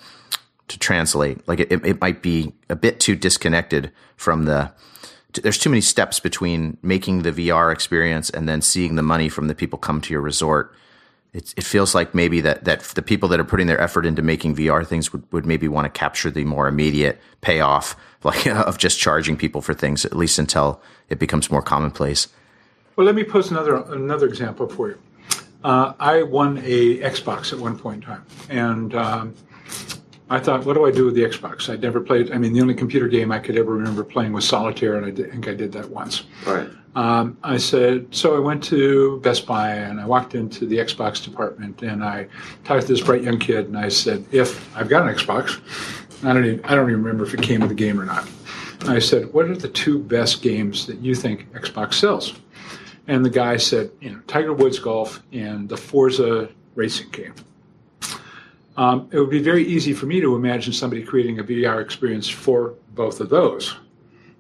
[0.69, 1.47] to translate.
[1.47, 4.71] Like it, it might be a bit too disconnected from the.
[5.43, 9.47] There's too many steps between making the VR experience and then seeing the money from
[9.47, 10.73] the people come to your resort
[11.33, 14.21] it, it feels like maybe that, that the people that are putting their effort into
[14.21, 18.77] making VR things would, would maybe want to capture the more immediate payoff like of
[18.77, 22.27] just charging people for things at least until it becomes more commonplace.
[22.95, 24.99] Well, let me pose another another example for you.
[25.63, 29.35] Uh, I won a Xbox at one point in time, and um,
[30.29, 31.69] I thought, what do I do with the Xbox?
[31.69, 32.31] I'd never played.
[32.31, 35.09] I mean, the only computer game I could ever remember playing was Solitaire, and I
[35.09, 36.23] did, think I did that once.
[36.45, 36.69] Right.
[36.95, 41.23] Um, I said, so I went to Best Buy and I walked into the Xbox
[41.23, 42.27] department and I
[42.63, 45.61] talked to this bright young kid and I said, if I've got an Xbox,
[46.23, 48.27] I don't even, I don't even remember if it came with a game or not.
[48.87, 52.33] I said, what are the two best games that you think Xbox sells?
[53.07, 57.35] And the guy said, you know, Tiger Woods Golf and the Forza racing game.
[58.79, 62.29] Um, it would be very easy for me to imagine somebody creating a VR experience
[62.29, 63.75] for both of those.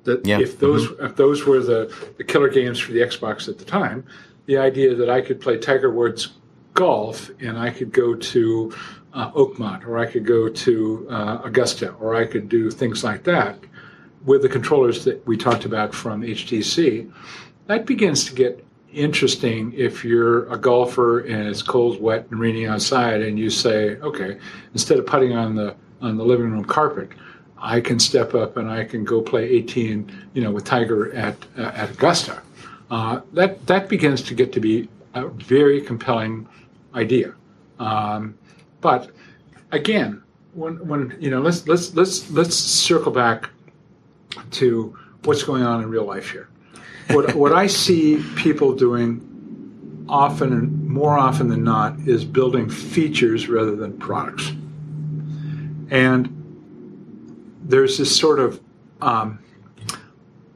[0.05, 0.39] That Yeah.
[0.39, 1.05] if those Mm-hmm.
[1.07, 4.05] if those were the, the killer games for the Xbox at the time,
[4.45, 6.29] the idea that I could play Tiger Woods
[6.73, 8.73] golf and I could go to
[9.13, 13.23] uh, Oakmont or I could go to uh, Augusta or I could do things like
[13.25, 13.59] that
[14.23, 17.11] with the controllers that we talked about from HTC,
[17.67, 22.67] that begins to get interesting if you're a golfer and it's cold, wet, and rainy
[22.67, 24.39] outside, and you say, okay,
[24.73, 27.09] instead of putting on the on the living room carpet,
[27.57, 31.35] I can step up and I can go play 18, you know, with Tiger at
[31.57, 32.41] uh, at Augusta.
[32.89, 36.47] Uh, that that begins to get to be a very compelling
[36.95, 37.33] idea.
[37.79, 38.37] Um,
[38.81, 39.11] but
[39.71, 40.23] again,
[40.53, 43.49] when when you know, let's let's let's let's circle back
[44.51, 46.49] to what's going on in real life here.
[47.09, 49.25] What what I see people doing
[50.09, 54.51] often and more often than not is building features rather than products.
[55.91, 56.35] And
[57.63, 58.59] there's this sort of
[59.01, 59.39] um,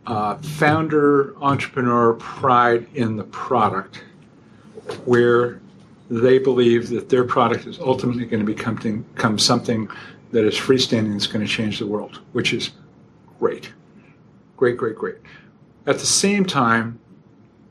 [0.07, 4.03] uh, founder entrepreneur pride in the product
[5.05, 5.61] where
[6.09, 8.75] they believe that their product is ultimately going to become,
[9.13, 9.89] become something
[10.31, 12.71] that is freestanding that's going to change the world, which is
[13.39, 13.71] great.
[14.57, 15.15] Great, great, great.
[15.85, 16.99] At the same time,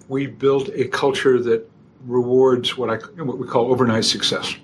[0.08, 1.68] we built a culture that
[2.06, 4.54] rewards what I what we call overnight success.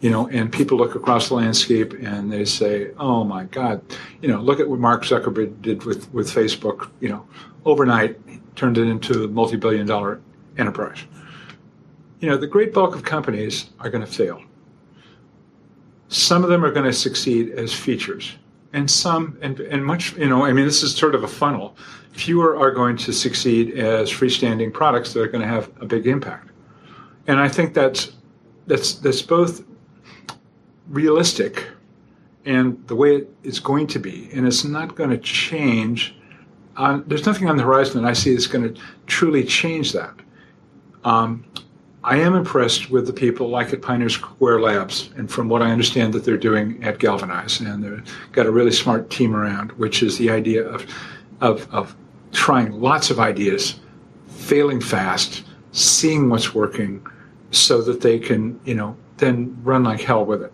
[0.00, 3.82] You know, and people look across the landscape and they say, "Oh my God,
[4.22, 6.88] you know, look at what Mark Zuckerberg did with with Facebook.
[7.00, 7.26] You know,
[7.66, 8.18] overnight
[8.56, 10.20] turned it into a multi-billion-dollar
[10.56, 10.98] enterprise."
[12.20, 14.42] You know, the great bulk of companies are going to fail.
[16.08, 18.36] Some of them are going to succeed as features,
[18.72, 21.76] and some, and, and much, you know, I mean, this is sort of a funnel.
[22.12, 26.06] Fewer are going to succeed as freestanding products that are going to have a big
[26.06, 26.50] impact.
[27.26, 28.12] And I think that's
[28.66, 29.64] that's that's both
[30.88, 31.68] realistic
[32.44, 36.16] and the way it is going to be, and it's not going to change.
[36.76, 40.14] Uh, there's nothing on the horizon that I see that's going to truly change that.
[41.04, 41.44] Um,
[42.02, 45.70] I am impressed with the people like at Pioneer Square Labs, and from what I
[45.70, 50.02] understand that they're doing at Galvanize, and they've got a really smart team around, which
[50.02, 50.86] is the idea of,
[51.42, 51.94] of, of
[52.32, 53.80] trying lots of ideas,
[54.28, 57.06] failing fast, seeing what's working,
[57.50, 60.52] so that they can, you know, then run like hell with it.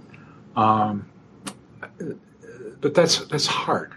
[0.57, 1.09] Um,
[2.81, 3.95] but that's that's hard.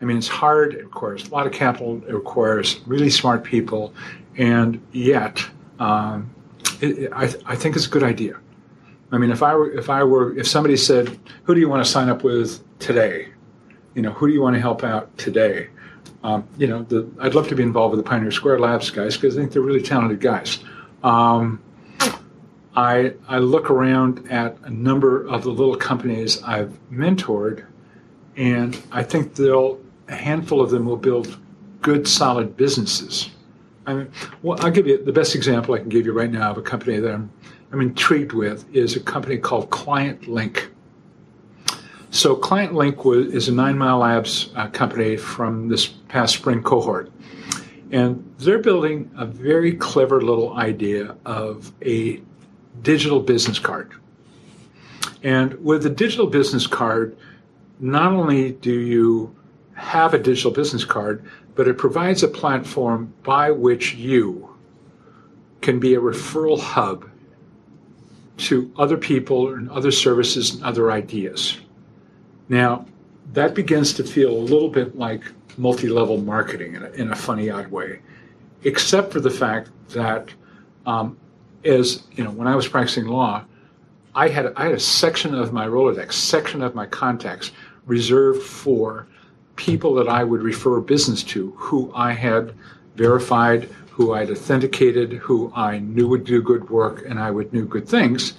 [0.00, 0.74] I mean, it's hard.
[0.74, 2.02] It requires a lot of capital.
[2.06, 3.94] It requires really smart people,
[4.36, 5.42] and yet.
[5.78, 6.34] Um,
[6.82, 8.38] it, I, I think it's a good idea.
[9.10, 11.84] I mean, if I were, if I were, if somebody said, "Who do you want
[11.84, 13.28] to sign up with today?"
[13.94, 15.68] You know, who do you want to help out today?
[16.24, 19.16] Um, you know, the, I'd love to be involved with the Pioneer Square Labs guys
[19.16, 20.60] because I think they're really talented guys.
[21.02, 21.62] Um,
[22.74, 27.66] I I look around at a number of the little companies I've mentored,
[28.36, 31.38] and I think they'll a handful of them will build
[31.80, 33.30] good, solid businesses.
[33.86, 36.50] I mean, well, I'll give you the best example I can give you right now
[36.50, 37.30] of a company that I'm,
[37.72, 40.70] I'm intrigued with is a company called Client Link.
[42.10, 46.62] So Client Link was, is a Nine Mile Labs uh, company from this past spring
[46.62, 47.10] cohort.
[47.90, 52.22] And they're building a very clever little idea of a
[52.82, 53.92] digital business card.
[55.22, 57.16] And with a digital business card,
[57.80, 59.34] not only do you
[59.74, 64.48] have a digital business card, but it provides a platform by which you
[65.60, 67.08] can be a referral hub
[68.36, 71.58] to other people and other services and other ideas.
[72.48, 72.86] Now,
[73.32, 75.22] that begins to feel a little bit like
[75.56, 78.00] multi level marketing in a, in a, funny, odd way,
[78.64, 80.28] except for the fact that,
[80.86, 81.16] um,
[81.64, 83.44] as you know, when I was practicing law,
[84.14, 87.52] I had, I had a section of my Rolodex, section of my contacts
[87.86, 89.06] reserved for
[89.62, 92.52] people that I would refer business to who I had
[92.96, 97.64] verified, who I'd authenticated, who I knew would do good work and I would do
[97.64, 98.32] good things.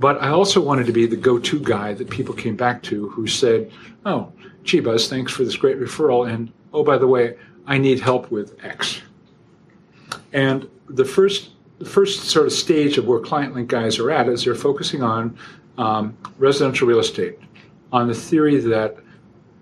[0.00, 3.08] But I also wanted to be the go to guy that people came back to
[3.10, 3.70] who said,
[4.04, 4.32] Oh,
[4.64, 6.28] gee, Buzz, thanks for this great referral.
[6.28, 9.00] And oh, by the way, I need help with X.
[10.32, 14.28] And the first the first sort of stage of where client link guys are at
[14.28, 15.36] is they're focusing on
[15.78, 17.38] um, residential real estate
[17.92, 18.96] on the theory that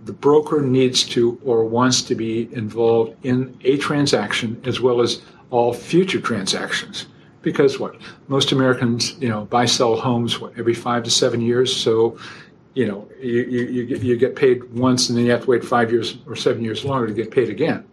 [0.04, 5.22] the broker needs to or wants to be involved in a transaction as well as
[5.50, 7.06] all future transactions.
[7.42, 7.96] Because what
[8.28, 11.74] most Americans, you know, buy sell homes what, every five to seven years.
[11.74, 12.18] So,
[12.74, 15.90] you know, you, you, you get paid once and then you have to wait five
[15.90, 17.84] years or seven years longer to get paid again.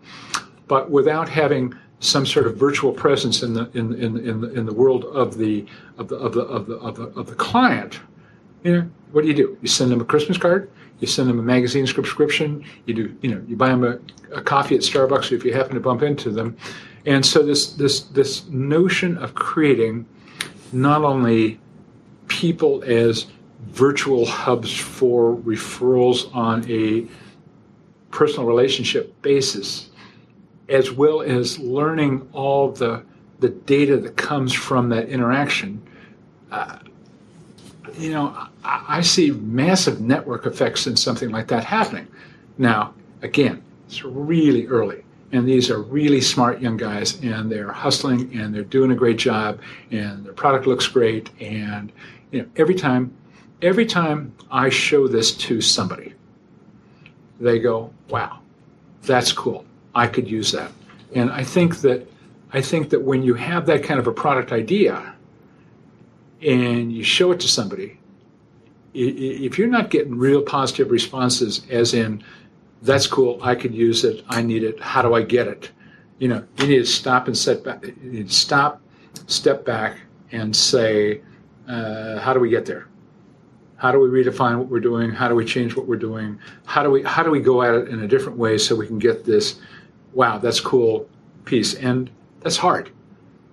[0.68, 4.66] But without having some sort of virtual presence in the in, in, in, the, in
[4.66, 5.66] the world of the
[5.98, 8.00] of the of the of the of the, of the client,
[8.64, 9.58] you know, what do you do?
[9.62, 13.34] You send them a Christmas card, you send them a magazine subscription, you do you
[13.34, 14.00] know you buy them a,
[14.36, 16.58] a coffee at Starbucks if you happen to bump into them,
[17.06, 20.06] and so this this this notion of creating
[20.72, 21.60] not only
[22.28, 23.28] people as
[23.68, 27.08] virtual hubs for referrals on a
[28.12, 29.90] personal relationship basis
[30.70, 33.04] as well as learning all the
[33.40, 35.82] the data that comes from that interaction.
[36.52, 36.80] Uh,
[37.98, 42.08] you know, I, I, see massive network effects in something like that happening.
[42.58, 48.38] Now, again, it's really early, and these are really smart young guys, and they're hustling,
[48.38, 49.60] and they're doing a great job,
[49.92, 51.92] and their product looks great, and
[52.32, 53.14] you know, every time,
[53.62, 56.14] every time I show this to somebody,
[57.40, 58.40] they go, "Wow,
[59.04, 60.72] that's cool." I could use that.
[61.16, 62.08] And I think that
[62.54, 65.14] I think that when you have that kind of a product idea
[66.42, 68.00] and you show it to somebody,
[68.94, 72.24] if you're not getting real positive responses, as in,
[72.82, 75.72] that's cool, I could use it, I need it, how do I get it?
[76.20, 77.86] You know, you need to stop and set back,
[78.28, 78.82] stop,
[79.28, 79.98] step back,
[80.32, 81.22] and say,
[81.68, 82.88] uh, how do we get there?
[83.76, 85.12] How do we redefine what we're doing?
[85.12, 86.40] How do we change what we're doing?
[86.66, 88.88] How do we how do we go at it in a different way so we
[88.88, 89.60] can get this
[90.14, 91.08] wow, that's cool
[91.46, 91.76] piece.
[91.76, 92.10] And
[92.42, 92.92] that's hard.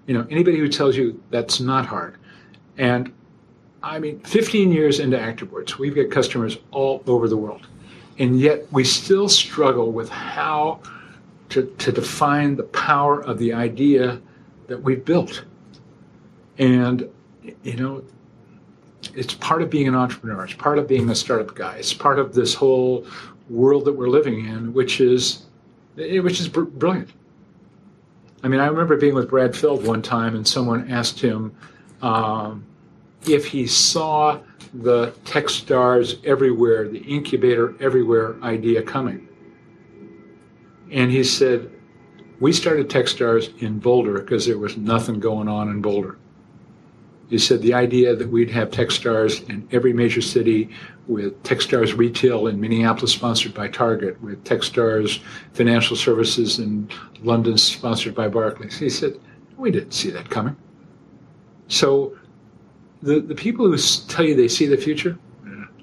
[0.06, 2.16] You know, anybody who tells you that's not hard.
[2.78, 3.12] And
[3.82, 7.66] I mean, 15 years into ActiveWords, we've got customers all over the world.
[8.18, 10.80] And yet we still struggle with how
[11.50, 14.20] to, to define the power of the idea
[14.66, 15.44] that we've built.
[16.58, 17.08] And,
[17.62, 18.02] you know,
[19.14, 20.44] it's part of being an entrepreneur.
[20.44, 21.76] It's part of being a startup guy.
[21.76, 23.06] It's part of this whole
[23.50, 25.44] world that we're living in, which is
[25.98, 27.10] eh, which is br- brilliant.
[28.42, 31.54] I mean, I remember being with Brad Feld one time, and someone asked him
[32.04, 32.66] um,
[33.26, 34.38] if he saw
[34.74, 39.26] the Techstars everywhere, the incubator everywhere idea coming.
[40.92, 41.70] And he said,
[42.40, 46.18] We started Techstars in Boulder because there was nothing going on in Boulder.
[47.30, 50.68] He said the idea that we'd have Techstars in every major city
[51.06, 55.20] with Techstars Retail in Minneapolis, sponsored by Target, with Techstars
[55.54, 56.90] Financial Services in
[57.22, 58.78] London, sponsored by Barclays.
[58.78, 59.18] He said,
[59.56, 60.56] we didn't see that coming.
[61.74, 62.16] So
[63.02, 65.18] the, the people who tell you they see the future,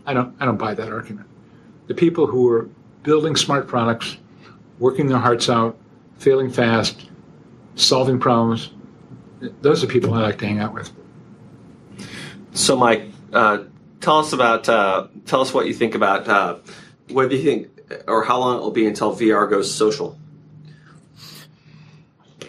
[0.06, 1.28] I don't, I don't buy that argument.
[1.88, 2.70] The people who are
[3.04, 4.18] building smart products,
[4.80, 5.78] working their hearts out,
[6.18, 7.10] failing fast,
[7.76, 8.72] solving problems,
[9.62, 10.90] those are people I like to hang out with.
[12.54, 13.66] So, Mike, uh,
[14.00, 16.60] tell us about uh, tell us what you think about uh,
[17.10, 17.68] what do you think
[18.08, 20.18] or how long it will be until VR goes social.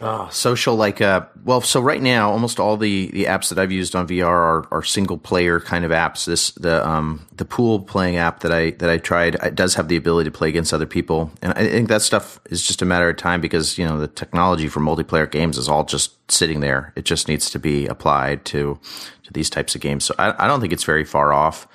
[0.05, 3.71] Oh, social like uh well so right now almost all the the apps that I've
[3.71, 6.25] used on VR are, are single player kind of apps.
[6.25, 9.87] This the um the pool playing app that I that I tried it does have
[9.87, 11.31] the ability to play against other people.
[11.41, 14.09] And I think that stuff is just a matter of time because, you know, the
[14.09, 16.93] technology for multiplayer games is all just sitting there.
[16.97, 18.81] It just needs to be applied to
[19.23, 20.05] to these types of games.
[20.05, 21.69] So I, I don't think it's very far off.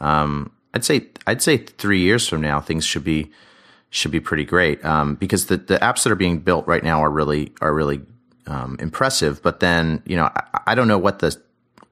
[0.00, 3.30] Um I'd say I'd say 3 years from now things should be
[3.94, 7.00] should be pretty great um, because the, the apps that are being built right now
[7.00, 8.02] are really are really
[8.48, 9.40] um, impressive.
[9.40, 11.36] But then you know I, I, don't know what the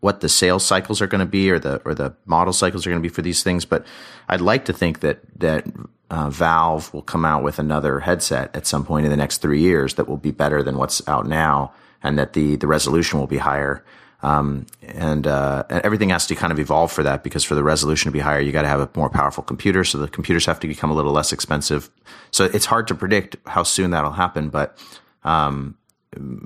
[0.00, 2.90] what the sales cycles are going to be or the or the model cycles are
[2.90, 3.64] going to be for these things.
[3.64, 3.86] But
[4.28, 5.64] I'd like to think that that
[6.10, 9.60] uh, Valve will come out with another headset at some point in the next three
[9.60, 13.28] years that will be better than what's out now, and that the the resolution will
[13.28, 13.84] be higher.
[14.22, 18.08] Um, and, uh, everything has to kind of evolve for that because for the resolution
[18.08, 19.82] to be higher, you got to have a more powerful computer.
[19.82, 21.90] So the computers have to become a little less expensive.
[22.30, 24.78] So it's hard to predict how soon that'll happen, but,
[25.24, 25.76] um,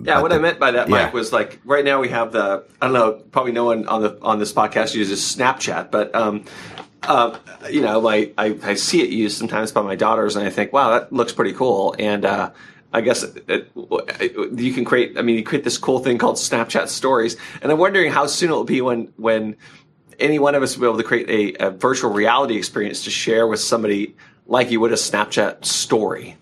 [0.03, 1.11] yeah, what the, I meant by that, Mike, yeah.
[1.11, 4.17] was like right now we have the I don't know, probably no one on the
[4.23, 6.45] on this podcast uses Snapchat, but um,
[7.03, 7.37] uh,
[7.69, 10.73] you know, my I, I see it used sometimes by my daughters, and I think,
[10.73, 11.97] wow, that looks pretty cool.
[11.99, 12.51] And uh,
[12.93, 15.19] I guess it, it, you can create.
[15.19, 18.51] I mean, you create this cool thing called Snapchat Stories, and I'm wondering how soon
[18.51, 19.57] it will be when when
[20.19, 23.11] any one of us will be able to create a, a virtual reality experience to
[23.11, 24.15] share with somebody
[24.47, 26.37] like you would a Snapchat story.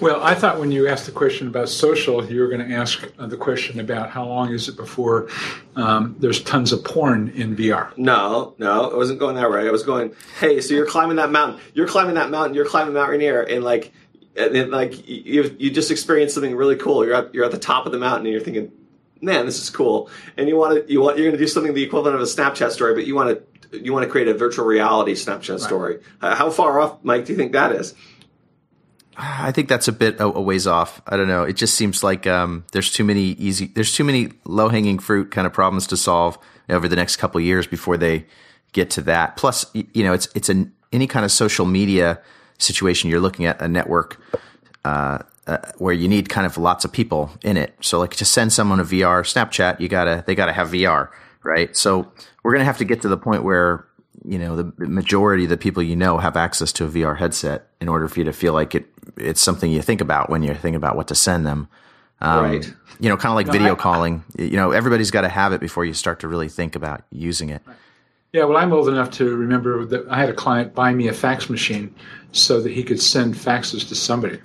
[0.00, 3.06] Well, I thought when you asked the question about social, you were going to ask
[3.16, 5.28] uh, the question about how long is it before
[5.76, 7.96] um, there's tons of porn in VR.
[7.96, 9.68] No, no, I wasn't going that way.
[9.68, 11.60] I was going, hey, so you're climbing that mountain.
[11.74, 12.54] You're climbing that mountain.
[12.54, 13.92] You're climbing Mount Rainier, and like,
[14.36, 17.04] and then, like you you just experienced something really cool.
[17.04, 18.72] You're at you're at the top of the mountain, and you're thinking,
[19.20, 20.10] man, this is cool.
[20.36, 22.24] And you want to you want you're going to do something the equivalent of a
[22.24, 23.38] Snapchat story, but you want
[23.70, 25.60] to you want to create a virtual reality Snapchat right.
[25.60, 26.00] story.
[26.20, 27.94] How far off, Mike, do you think that is?
[29.16, 31.00] I think that's a bit a, ways off.
[31.06, 31.44] I don't know.
[31.44, 35.30] It just seems like um, there's too many easy, there's too many low hanging fruit
[35.30, 38.26] kind of problems to solve over the next couple years before they
[38.72, 39.36] get to that.
[39.36, 42.20] Plus, you know, it's it's an any kind of social media
[42.64, 43.10] situation.
[43.10, 44.20] You're looking at a network
[44.84, 47.74] uh, uh, where you need kind of lots of people in it.
[47.80, 51.10] So, like to send someone a VR Snapchat, you gotta they gotta have VR,
[51.42, 51.76] right?
[51.76, 52.10] So
[52.42, 53.86] we're gonna have to get to the point where
[54.24, 57.68] you know the majority of the people you know have access to a VR headset
[57.80, 58.86] in order for you to feel like it
[59.16, 61.68] it's something you think about when you're thinking about what to send them.
[62.20, 62.74] Um, right.
[63.00, 64.24] You know, kind of like no, video I, calling.
[64.38, 67.02] I, you know, everybody's got to have it before you start to really think about
[67.10, 67.62] using it.
[68.34, 71.12] Yeah, well, I'm old enough to remember that I had a client buy me a
[71.12, 71.94] fax machine
[72.32, 74.40] so that he could send faxes to somebody.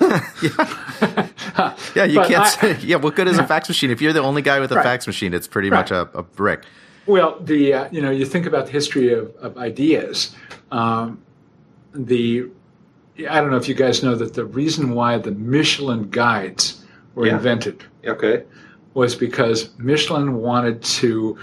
[0.00, 0.26] yeah.
[1.94, 2.42] yeah, you but can't.
[2.42, 4.72] I, say, yeah, what good is a fax machine if you're the only guy with
[4.72, 4.82] a right.
[4.82, 5.32] fax machine?
[5.32, 5.78] It's pretty right.
[5.78, 6.64] much a, a, brick.
[7.06, 10.34] Well, the uh, you know you think about the history of, of ideas.
[10.72, 11.22] Um,
[11.92, 12.48] the
[13.30, 16.84] I don't know if you guys know that the reason why the Michelin guides
[17.14, 17.34] were yeah.
[17.34, 17.84] invented.
[18.04, 18.42] Okay.
[18.94, 21.38] Was because Michelin wanted to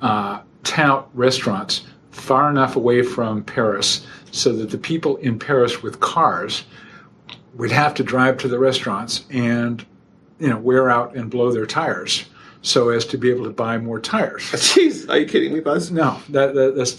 [0.00, 6.00] uh, tout restaurants far enough away from Paris so that the people in Paris with
[6.00, 6.64] cars
[7.54, 9.84] would have to drive to the restaurants and
[10.38, 12.24] you know wear out and blow their tires
[12.62, 14.42] so as to be able to buy more tires.
[14.52, 15.90] Jeez, are you kidding me, Buzz?
[15.90, 16.92] No, that, that, that's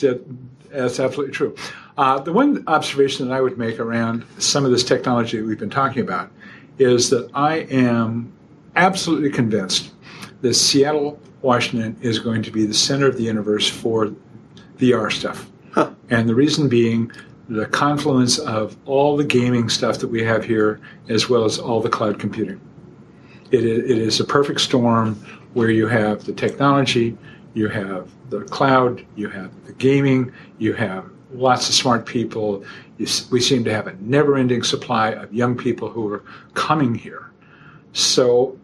[0.69, 1.55] that's absolutely true.
[1.97, 5.59] Uh, the one observation that I would make around some of this technology that we've
[5.59, 6.29] been talking about
[6.77, 8.33] is that I am
[8.75, 9.91] absolutely convinced
[10.41, 14.11] that Seattle, Washington is going to be the center of the universe for
[14.77, 15.49] VR stuff.
[15.71, 15.91] Huh.
[16.09, 17.11] And the reason being
[17.47, 21.81] the confluence of all the gaming stuff that we have here, as well as all
[21.81, 22.59] the cloud computing.
[23.51, 25.15] It is, it is a perfect storm
[25.53, 27.15] where you have the technology,
[27.53, 32.65] you have the cloud, you have the gaming, you have lots of smart people.
[32.97, 36.23] You, we seem to have a never ending supply of young people who are
[36.55, 37.29] coming here.
[37.93, 38.57] So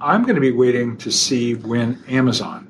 [0.00, 2.68] I'm going to be waiting to see when Amazon,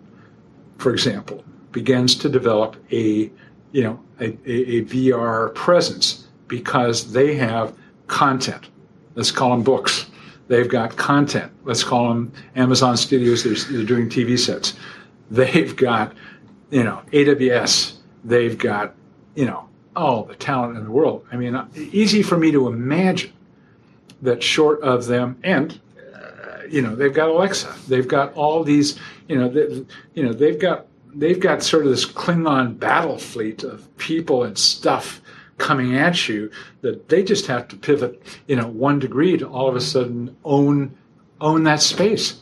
[0.79, 3.31] for example, begins to develop a
[3.73, 8.69] you know a, a, a VR presence because they have content.
[9.15, 10.07] Let's call them books.
[10.49, 11.53] They've got content.
[11.65, 13.43] Let's call them Amazon Studios.
[13.43, 14.75] They're, they're doing TV sets.
[15.31, 16.15] They've got,
[16.71, 17.95] you know, AWS.
[18.25, 18.95] They've got,
[19.35, 21.27] you know, all the talent in the world.
[21.33, 23.33] I mean, easy for me to imagine
[24.23, 25.81] that short of them, and
[26.71, 27.75] you know, they've got Alexa.
[27.89, 28.99] They've got all these,
[29.29, 33.65] you know, they, you know, they've got they've got sort of this Klingon battle fleet
[33.65, 35.21] of people and stuff
[35.59, 36.51] coming at you
[36.83, 40.37] that they just have to pivot, you know, one degree to all of a sudden
[40.45, 40.97] own
[41.41, 42.41] own that space.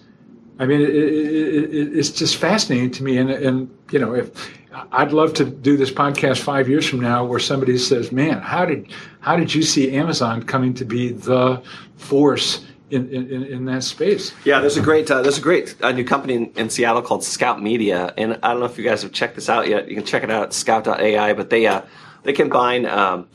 [0.59, 4.51] I mean, it, it, it, it's just fascinating to me, and and you know, if
[4.93, 8.64] I'd love to do this podcast five years from now, where somebody says, "Man, how
[8.64, 11.62] did how did you see Amazon coming to be the
[11.97, 14.32] force in, in, in, that space.
[14.45, 17.24] Yeah, there's a great uh, there's a great uh, new company in, in, Seattle called
[17.24, 19.89] Scout Media, and I don't know if you guys have checked this out yet.
[19.89, 21.82] You can check it out at scout.ai, but they uh,
[22.24, 23.26] they combine um,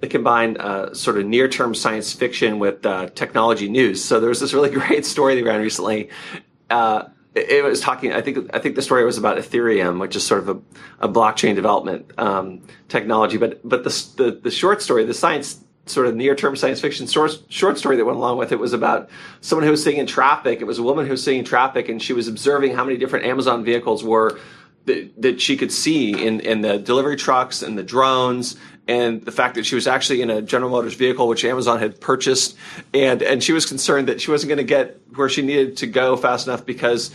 [0.00, 4.04] they combine uh, sort of near term science fiction with uh, technology news.
[4.04, 6.10] So there was this really great story they ran recently.
[6.70, 8.12] Uh, it, it, was talking.
[8.12, 11.08] I think I think the story was about Ethereum, which is sort of a, a
[11.08, 13.38] blockchain development um, technology.
[13.38, 17.06] But but the, the the short story, the science sort of near term science fiction
[17.06, 19.10] short, story that went along with it was about
[19.40, 20.60] someone who was sitting in traffic.
[20.60, 22.96] It was a woman who was sitting in traffic, and she was observing how many
[22.96, 24.38] different Amazon vehicles were
[24.86, 28.56] that, that she could see in, in the delivery trucks and the drones
[28.86, 32.00] and the fact that she was actually in a General Motors vehicle which Amazon had
[32.00, 32.56] purchased
[32.92, 35.86] and and she was concerned that she wasn't going to get where she needed to
[35.86, 37.10] go fast enough because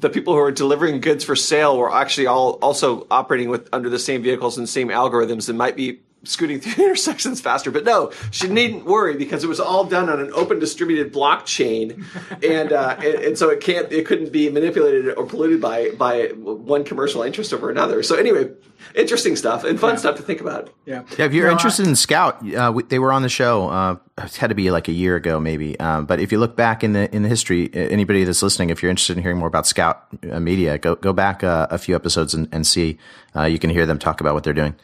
[0.00, 3.88] the people who were delivering goods for sale were actually all also operating with under
[3.88, 7.70] the same vehicles and same algorithms and might be scooting through intersections faster.
[7.70, 12.04] But no, she needn't worry because it was all done on an open distributed blockchain,
[12.42, 16.28] and, uh, and, and so it can't, it couldn't be manipulated or polluted by by
[16.28, 18.02] one commercial interest over another.
[18.02, 18.50] So anyway,
[18.94, 19.96] interesting stuff and fun yeah.
[19.96, 20.70] stuff to think about.
[20.86, 21.26] Yeah, yeah.
[21.26, 23.68] If you're no, interested I, in Scout, uh, we, they were on the show.
[23.68, 25.78] Uh, it had to be like a year ago, maybe.
[25.80, 28.82] Um, but if you look back in the in the history, anybody that's listening, if
[28.82, 31.94] you're interested in hearing more about Scout uh, Media, go go back uh, a few
[31.94, 32.98] episodes and, and see.
[33.34, 34.74] Uh, you can hear them talk about what they're doing.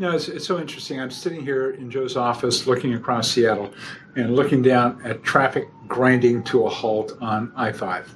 [0.00, 1.00] No, it's, it's so interesting.
[1.00, 3.74] I'm sitting here in Joe's office looking across Seattle
[4.14, 8.14] and looking down at traffic grinding to a halt on I 5.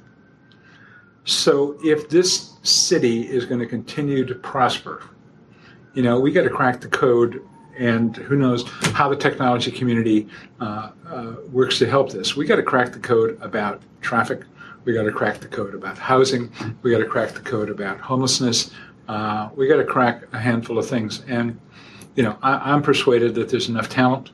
[1.25, 5.03] So, if this city is going to continue to prosper,
[5.93, 7.41] you know, we got to crack the code,
[7.77, 10.27] and who knows how the technology community
[10.59, 12.35] uh, uh, works to help this.
[12.35, 14.43] We got to crack the code about traffic.
[14.85, 16.51] We got to crack the code about housing.
[16.81, 18.71] We got to crack the code about homelessness.
[19.07, 21.23] Uh, we got to crack a handful of things.
[21.27, 21.59] And,
[22.15, 24.31] you know, I, am persuaded that there's enough talent,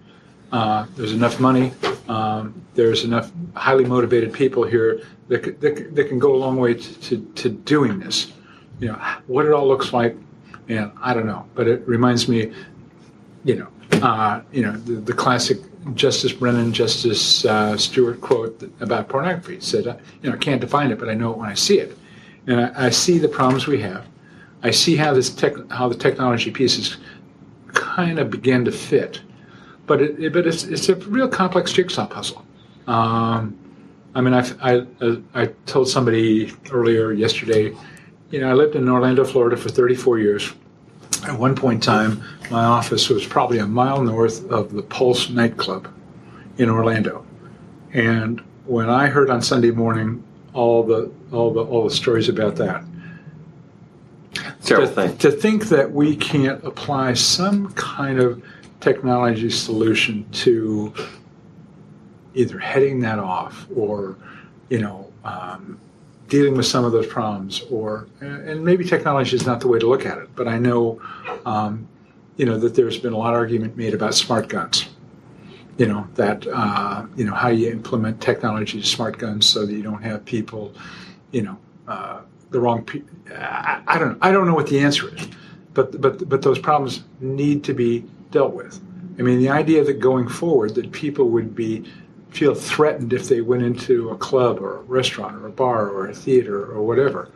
[0.52, 1.72] uh, there's enough money,
[2.08, 6.74] um, there's enough highly motivated people here that, that, that can go a long way
[6.74, 8.34] to, to, to, doing this.
[8.80, 8.96] You know,
[9.28, 10.16] what it all looks like,
[10.68, 12.52] and I don't know, but it reminds me,
[13.46, 13.68] you know,
[14.02, 15.60] uh, you know, the, the, classic
[15.94, 19.56] Justice Brennan, Justice uh, Stewart quote about pornography.
[19.56, 21.54] He said, uh, you know, I can't define it, but I know it when I
[21.54, 21.98] see it.
[22.48, 24.06] And I, I see the problems we have.
[24.62, 26.98] I see how this tech, how the technology pieces
[27.96, 29.22] kind of begin to fit,
[29.88, 32.46] but it, it, but it's it's a real complex jigsaw puzzle.
[32.88, 33.58] Um,
[34.16, 34.86] I mean, I, I
[35.34, 37.76] I told somebody earlier yesterday,
[38.32, 40.54] you know, I lived in Orlando, Florida for 34 years.
[41.28, 45.30] At one point in time, my office was probably a mile north of the Pulse
[45.30, 45.88] nightclub
[46.58, 47.26] in Orlando,
[47.94, 50.24] and when I heard on Sunday morning
[50.54, 52.84] all the all the all the stories about that,
[54.64, 55.18] Terrible to, thing.
[55.18, 58.44] To think that we can't apply some kind of
[58.80, 60.94] technology solution to
[62.34, 64.16] either heading that off or,
[64.70, 65.80] you know, um,
[66.28, 69.88] dealing with some of those problems, or and maybe technology is not the way to
[69.88, 70.30] look at it.
[70.36, 71.02] But I know,
[71.46, 71.88] um,
[72.38, 74.88] you know, that there's been a lot of argument made about smart guns.
[75.78, 79.82] You know that uh, you know how you implement technology, smart guns, so that you
[79.82, 80.74] don't have people,
[81.32, 81.58] you know,
[81.88, 82.22] uh,
[82.52, 83.10] the wrong people.
[83.36, 85.28] I, I, don't I don't know what the answer is,
[85.74, 88.80] but but but those problems need to be dealt with.
[89.18, 91.86] I mean, the idea that going forward that people would be
[92.32, 96.08] feel threatened if they went into a club or a restaurant or a bar or
[96.08, 97.32] a theater or whatever,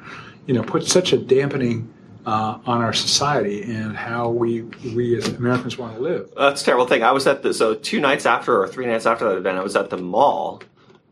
[0.45, 1.91] you know, puts such a dampening
[2.25, 4.61] uh, on our society and how we
[4.95, 6.31] we as Americans want to live.
[6.37, 7.03] That's a terrible thing.
[7.03, 9.63] I was at the so two nights after or three nights after that event, I
[9.63, 10.61] was at the mall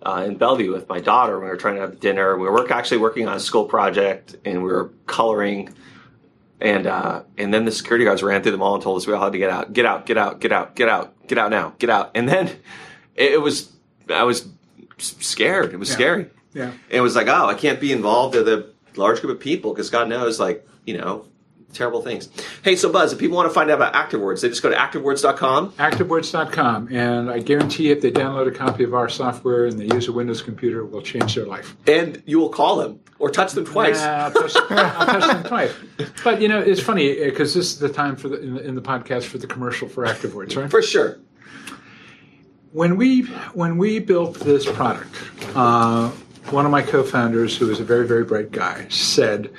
[0.04, 1.40] uh, in Bellevue with my daughter.
[1.40, 2.38] We were trying to have dinner.
[2.38, 5.74] We were work, actually working on a school project, and we were coloring.
[6.60, 9.14] And uh, and then the security guards ran through the mall and told us we
[9.14, 11.50] all had to get out, get out, get out, get out, get out, get out
[11.50, 12.12] now, get out.
[12.14, 12.48] And then
[13.16, 13.72] it, it was
[14.10, 14.48] I was
[14.98, 15.74] scared.
[15.74, 15.96] It was yeah.
[15.96, 16.28] scary.
[16.54, 16.66] Yeah.
[16.66, 19.74] And it was like, oh, I can't be involved with a large group of people
[19.74, 21.26] because God knows, like you know,
[21.74, 22.30] terrible things.
[22.64, 24.76] Hey, so Buzz, if people want to find out about ActiveWords, they just go to
[24.76, 25.74] ActiveWords.com.
[25.74, 30.08] ActiveWords.com, and I guarantee if they download a copy of our software and they use
[30.08, 31.76] a Windows computer, it will change their life.
[31.88, 34.02] And you will call them or touch them twice.
[34.02, 35.74] Nah, I'll, touch, I'll touch them twice.
[36.24, 38.76] But you know, it's funny because this is the time for the in, the in,
[38.76, 40.70] the podcast for the commercial for ActiveWords, right?
[40.70, 41.20] For sure.
[42.72, 45.14] When we when we built this product,
[45.56, 46.10] uh,
[46.50, 49.52] one of my co-founders, who is a very very bright guy, said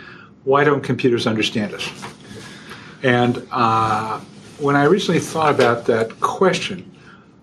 [0.44, 1.88] why don't computers understand us?
[3.02, 4.20] And uh,
[4.58, 6.88] when I originally thought about that question,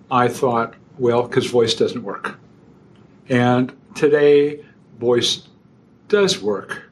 [0.09, 2.37] I thought, well, because voice doesn't work.
[3.29, 4.65] And today,
[4.99, 5.47] voice
[6.07, 6.83] does work.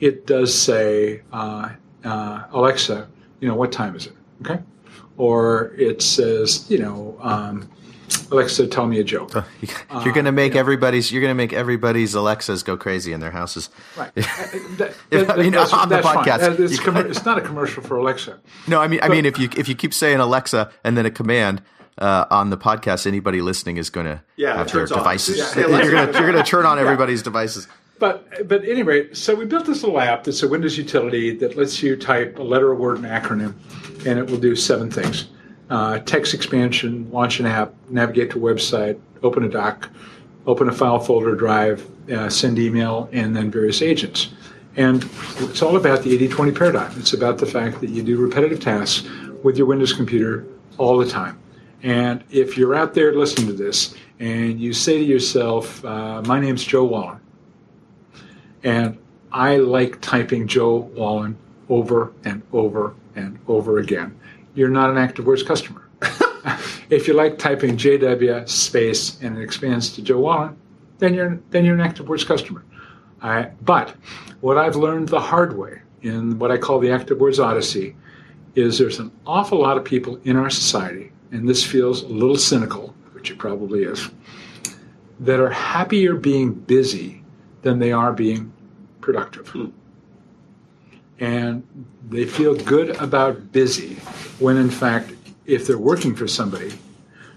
[0.00, 1.70] It does say, uh,
[2.04, 3.08] uh, Alexa,
[3.40, 4.12] you know, what time is it?
[4.42, 4.60] Okay.
[5.16, 7.68] Or it says, you know, um,
[8.30, 9.34] Alexa, tell me a joke.
[9.34, 9.42] Uh,
[10.04, 13.30] you're going to make everybody's you're going to make everybody's Alexas go crazy in their
[13.30, 13.70] houses.
[13.96, 14.12] Right.
[14.74, 18.40] That, that, I mean, on the podcast, it's, com- it's, not a commercial for Alexa.
[18.66, 21.06] No, I mean, but, I mean, if you if you keep saying Alexa and then
[21.06, 21.62] a command.
[21.96, 25.38] Uh, on the podcast, anybody listening is going to yeah, have their devices.
[25.38, 27.68] Yeah, you're going to you're going to turn on everybody's devices.
[28.00, 31.36] But but at any rate, so we built this little app that's a Windows utility
[31.36, 33.54] that lets you type a letter, a word, an acronym,
[34.04, 35.28] and it will do seven things
[35.70, 39.88] uh, text expansion, launch an app, navigate to website, open a doc,
[40.46, 44.30] open a file folder drive, uh, send email, and then various agents.
[44.76, 45.08] And
[45.38, 46.92] it's all about the 80 20 paradigm.
[46.98, 49.08] It's about the fact that you do repetitive tasks
[49.42, 50.46] with your Windows computer
[50.78, 51.38] all the time.
[51.82, 56.40] And if you're out there listening to this and you say to yourself, uh, My
[56.40, 57.20] name's Joe Wallen,
[58.62, 58.98] and
[59.30, 61.36] I like typing Joe Wallen
[61.68, 64.18] over and over and over again
[64.54, 65.88] you're not an ActiveWords customer.
[66.90, 70.56] if you like typing JW space and it expands to Joe Wallen,
[70.98, 72.64] then you're then you're an ActiveWords customer.
[73.20, 73.94] I, but
[74.40, 77.96] what I've learned the hard way in what I call the ActiveWords Odyssey
[78.54, 82.36] is there's an awful lot of people in our society, and this feels a little
[82.36, 84.10] cynical, which it probably is,
[85.20, 87.24] that are happier being busy
[87.62, 88.52] than they are being
[89.00, 89.48] productive.
[89.48, 89.66] Hmm.
[91.20, 91.66] And
[92.08, 93.94] they feel good about busy
[94.38, 95.12] when in fact
[95.46, 96.72] if they're working for somebody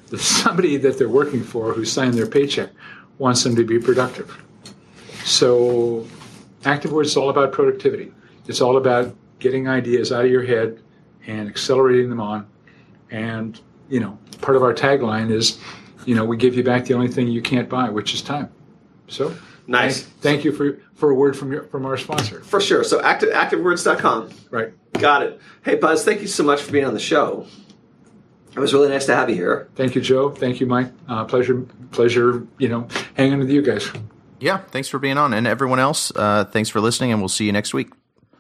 [0.09, 2.69] the somebody that they're working for who signed their paycheck
[3.17, 4.43] wants them to be productive.
[5.23, 6.05] So
[6.65, 8.13] active ActiveWords is all about productivity.
[8.47, 10.81] It's all about getting ideas out of your head
[11.25, 12.47] and accelerating them on.
[13.11, 13.59] And
[13.89, 15.59] you know part of our tagline is
[16.05, 18.49] you know we give you back the only thing you can't buy which is time.
[19.07, 19.35] So
[19.67, 20.01] Nice.
[20.01, 22.41] Thank, thank you for for a word from your from our sponsor.
[22.41, 22.83] For sure.
[22.83, 24.29] So active, activewords.com.
[24.49, 24.73] Right.
[24.93, 25.41] Got it.
[25.63, 27.45] Hey, Buzz, thank you so much for being on the show.
[28.55, 29.69] It was really nice to have you here.
[29.75, 30.31] Thank you, Joe.
[30.31, 30.91] Thank you, Mike.
[31.07, 31.61] Uh, pleasure,
[31.91, 32.47] pleasure.
[32.57, 33.91] You know, hanging with you guys.
[34.39, 36.11] Yeah, thanks for being on, and everyone else.
[36.15, 37.89] Uh, thanks for listening, and we'll see you next week.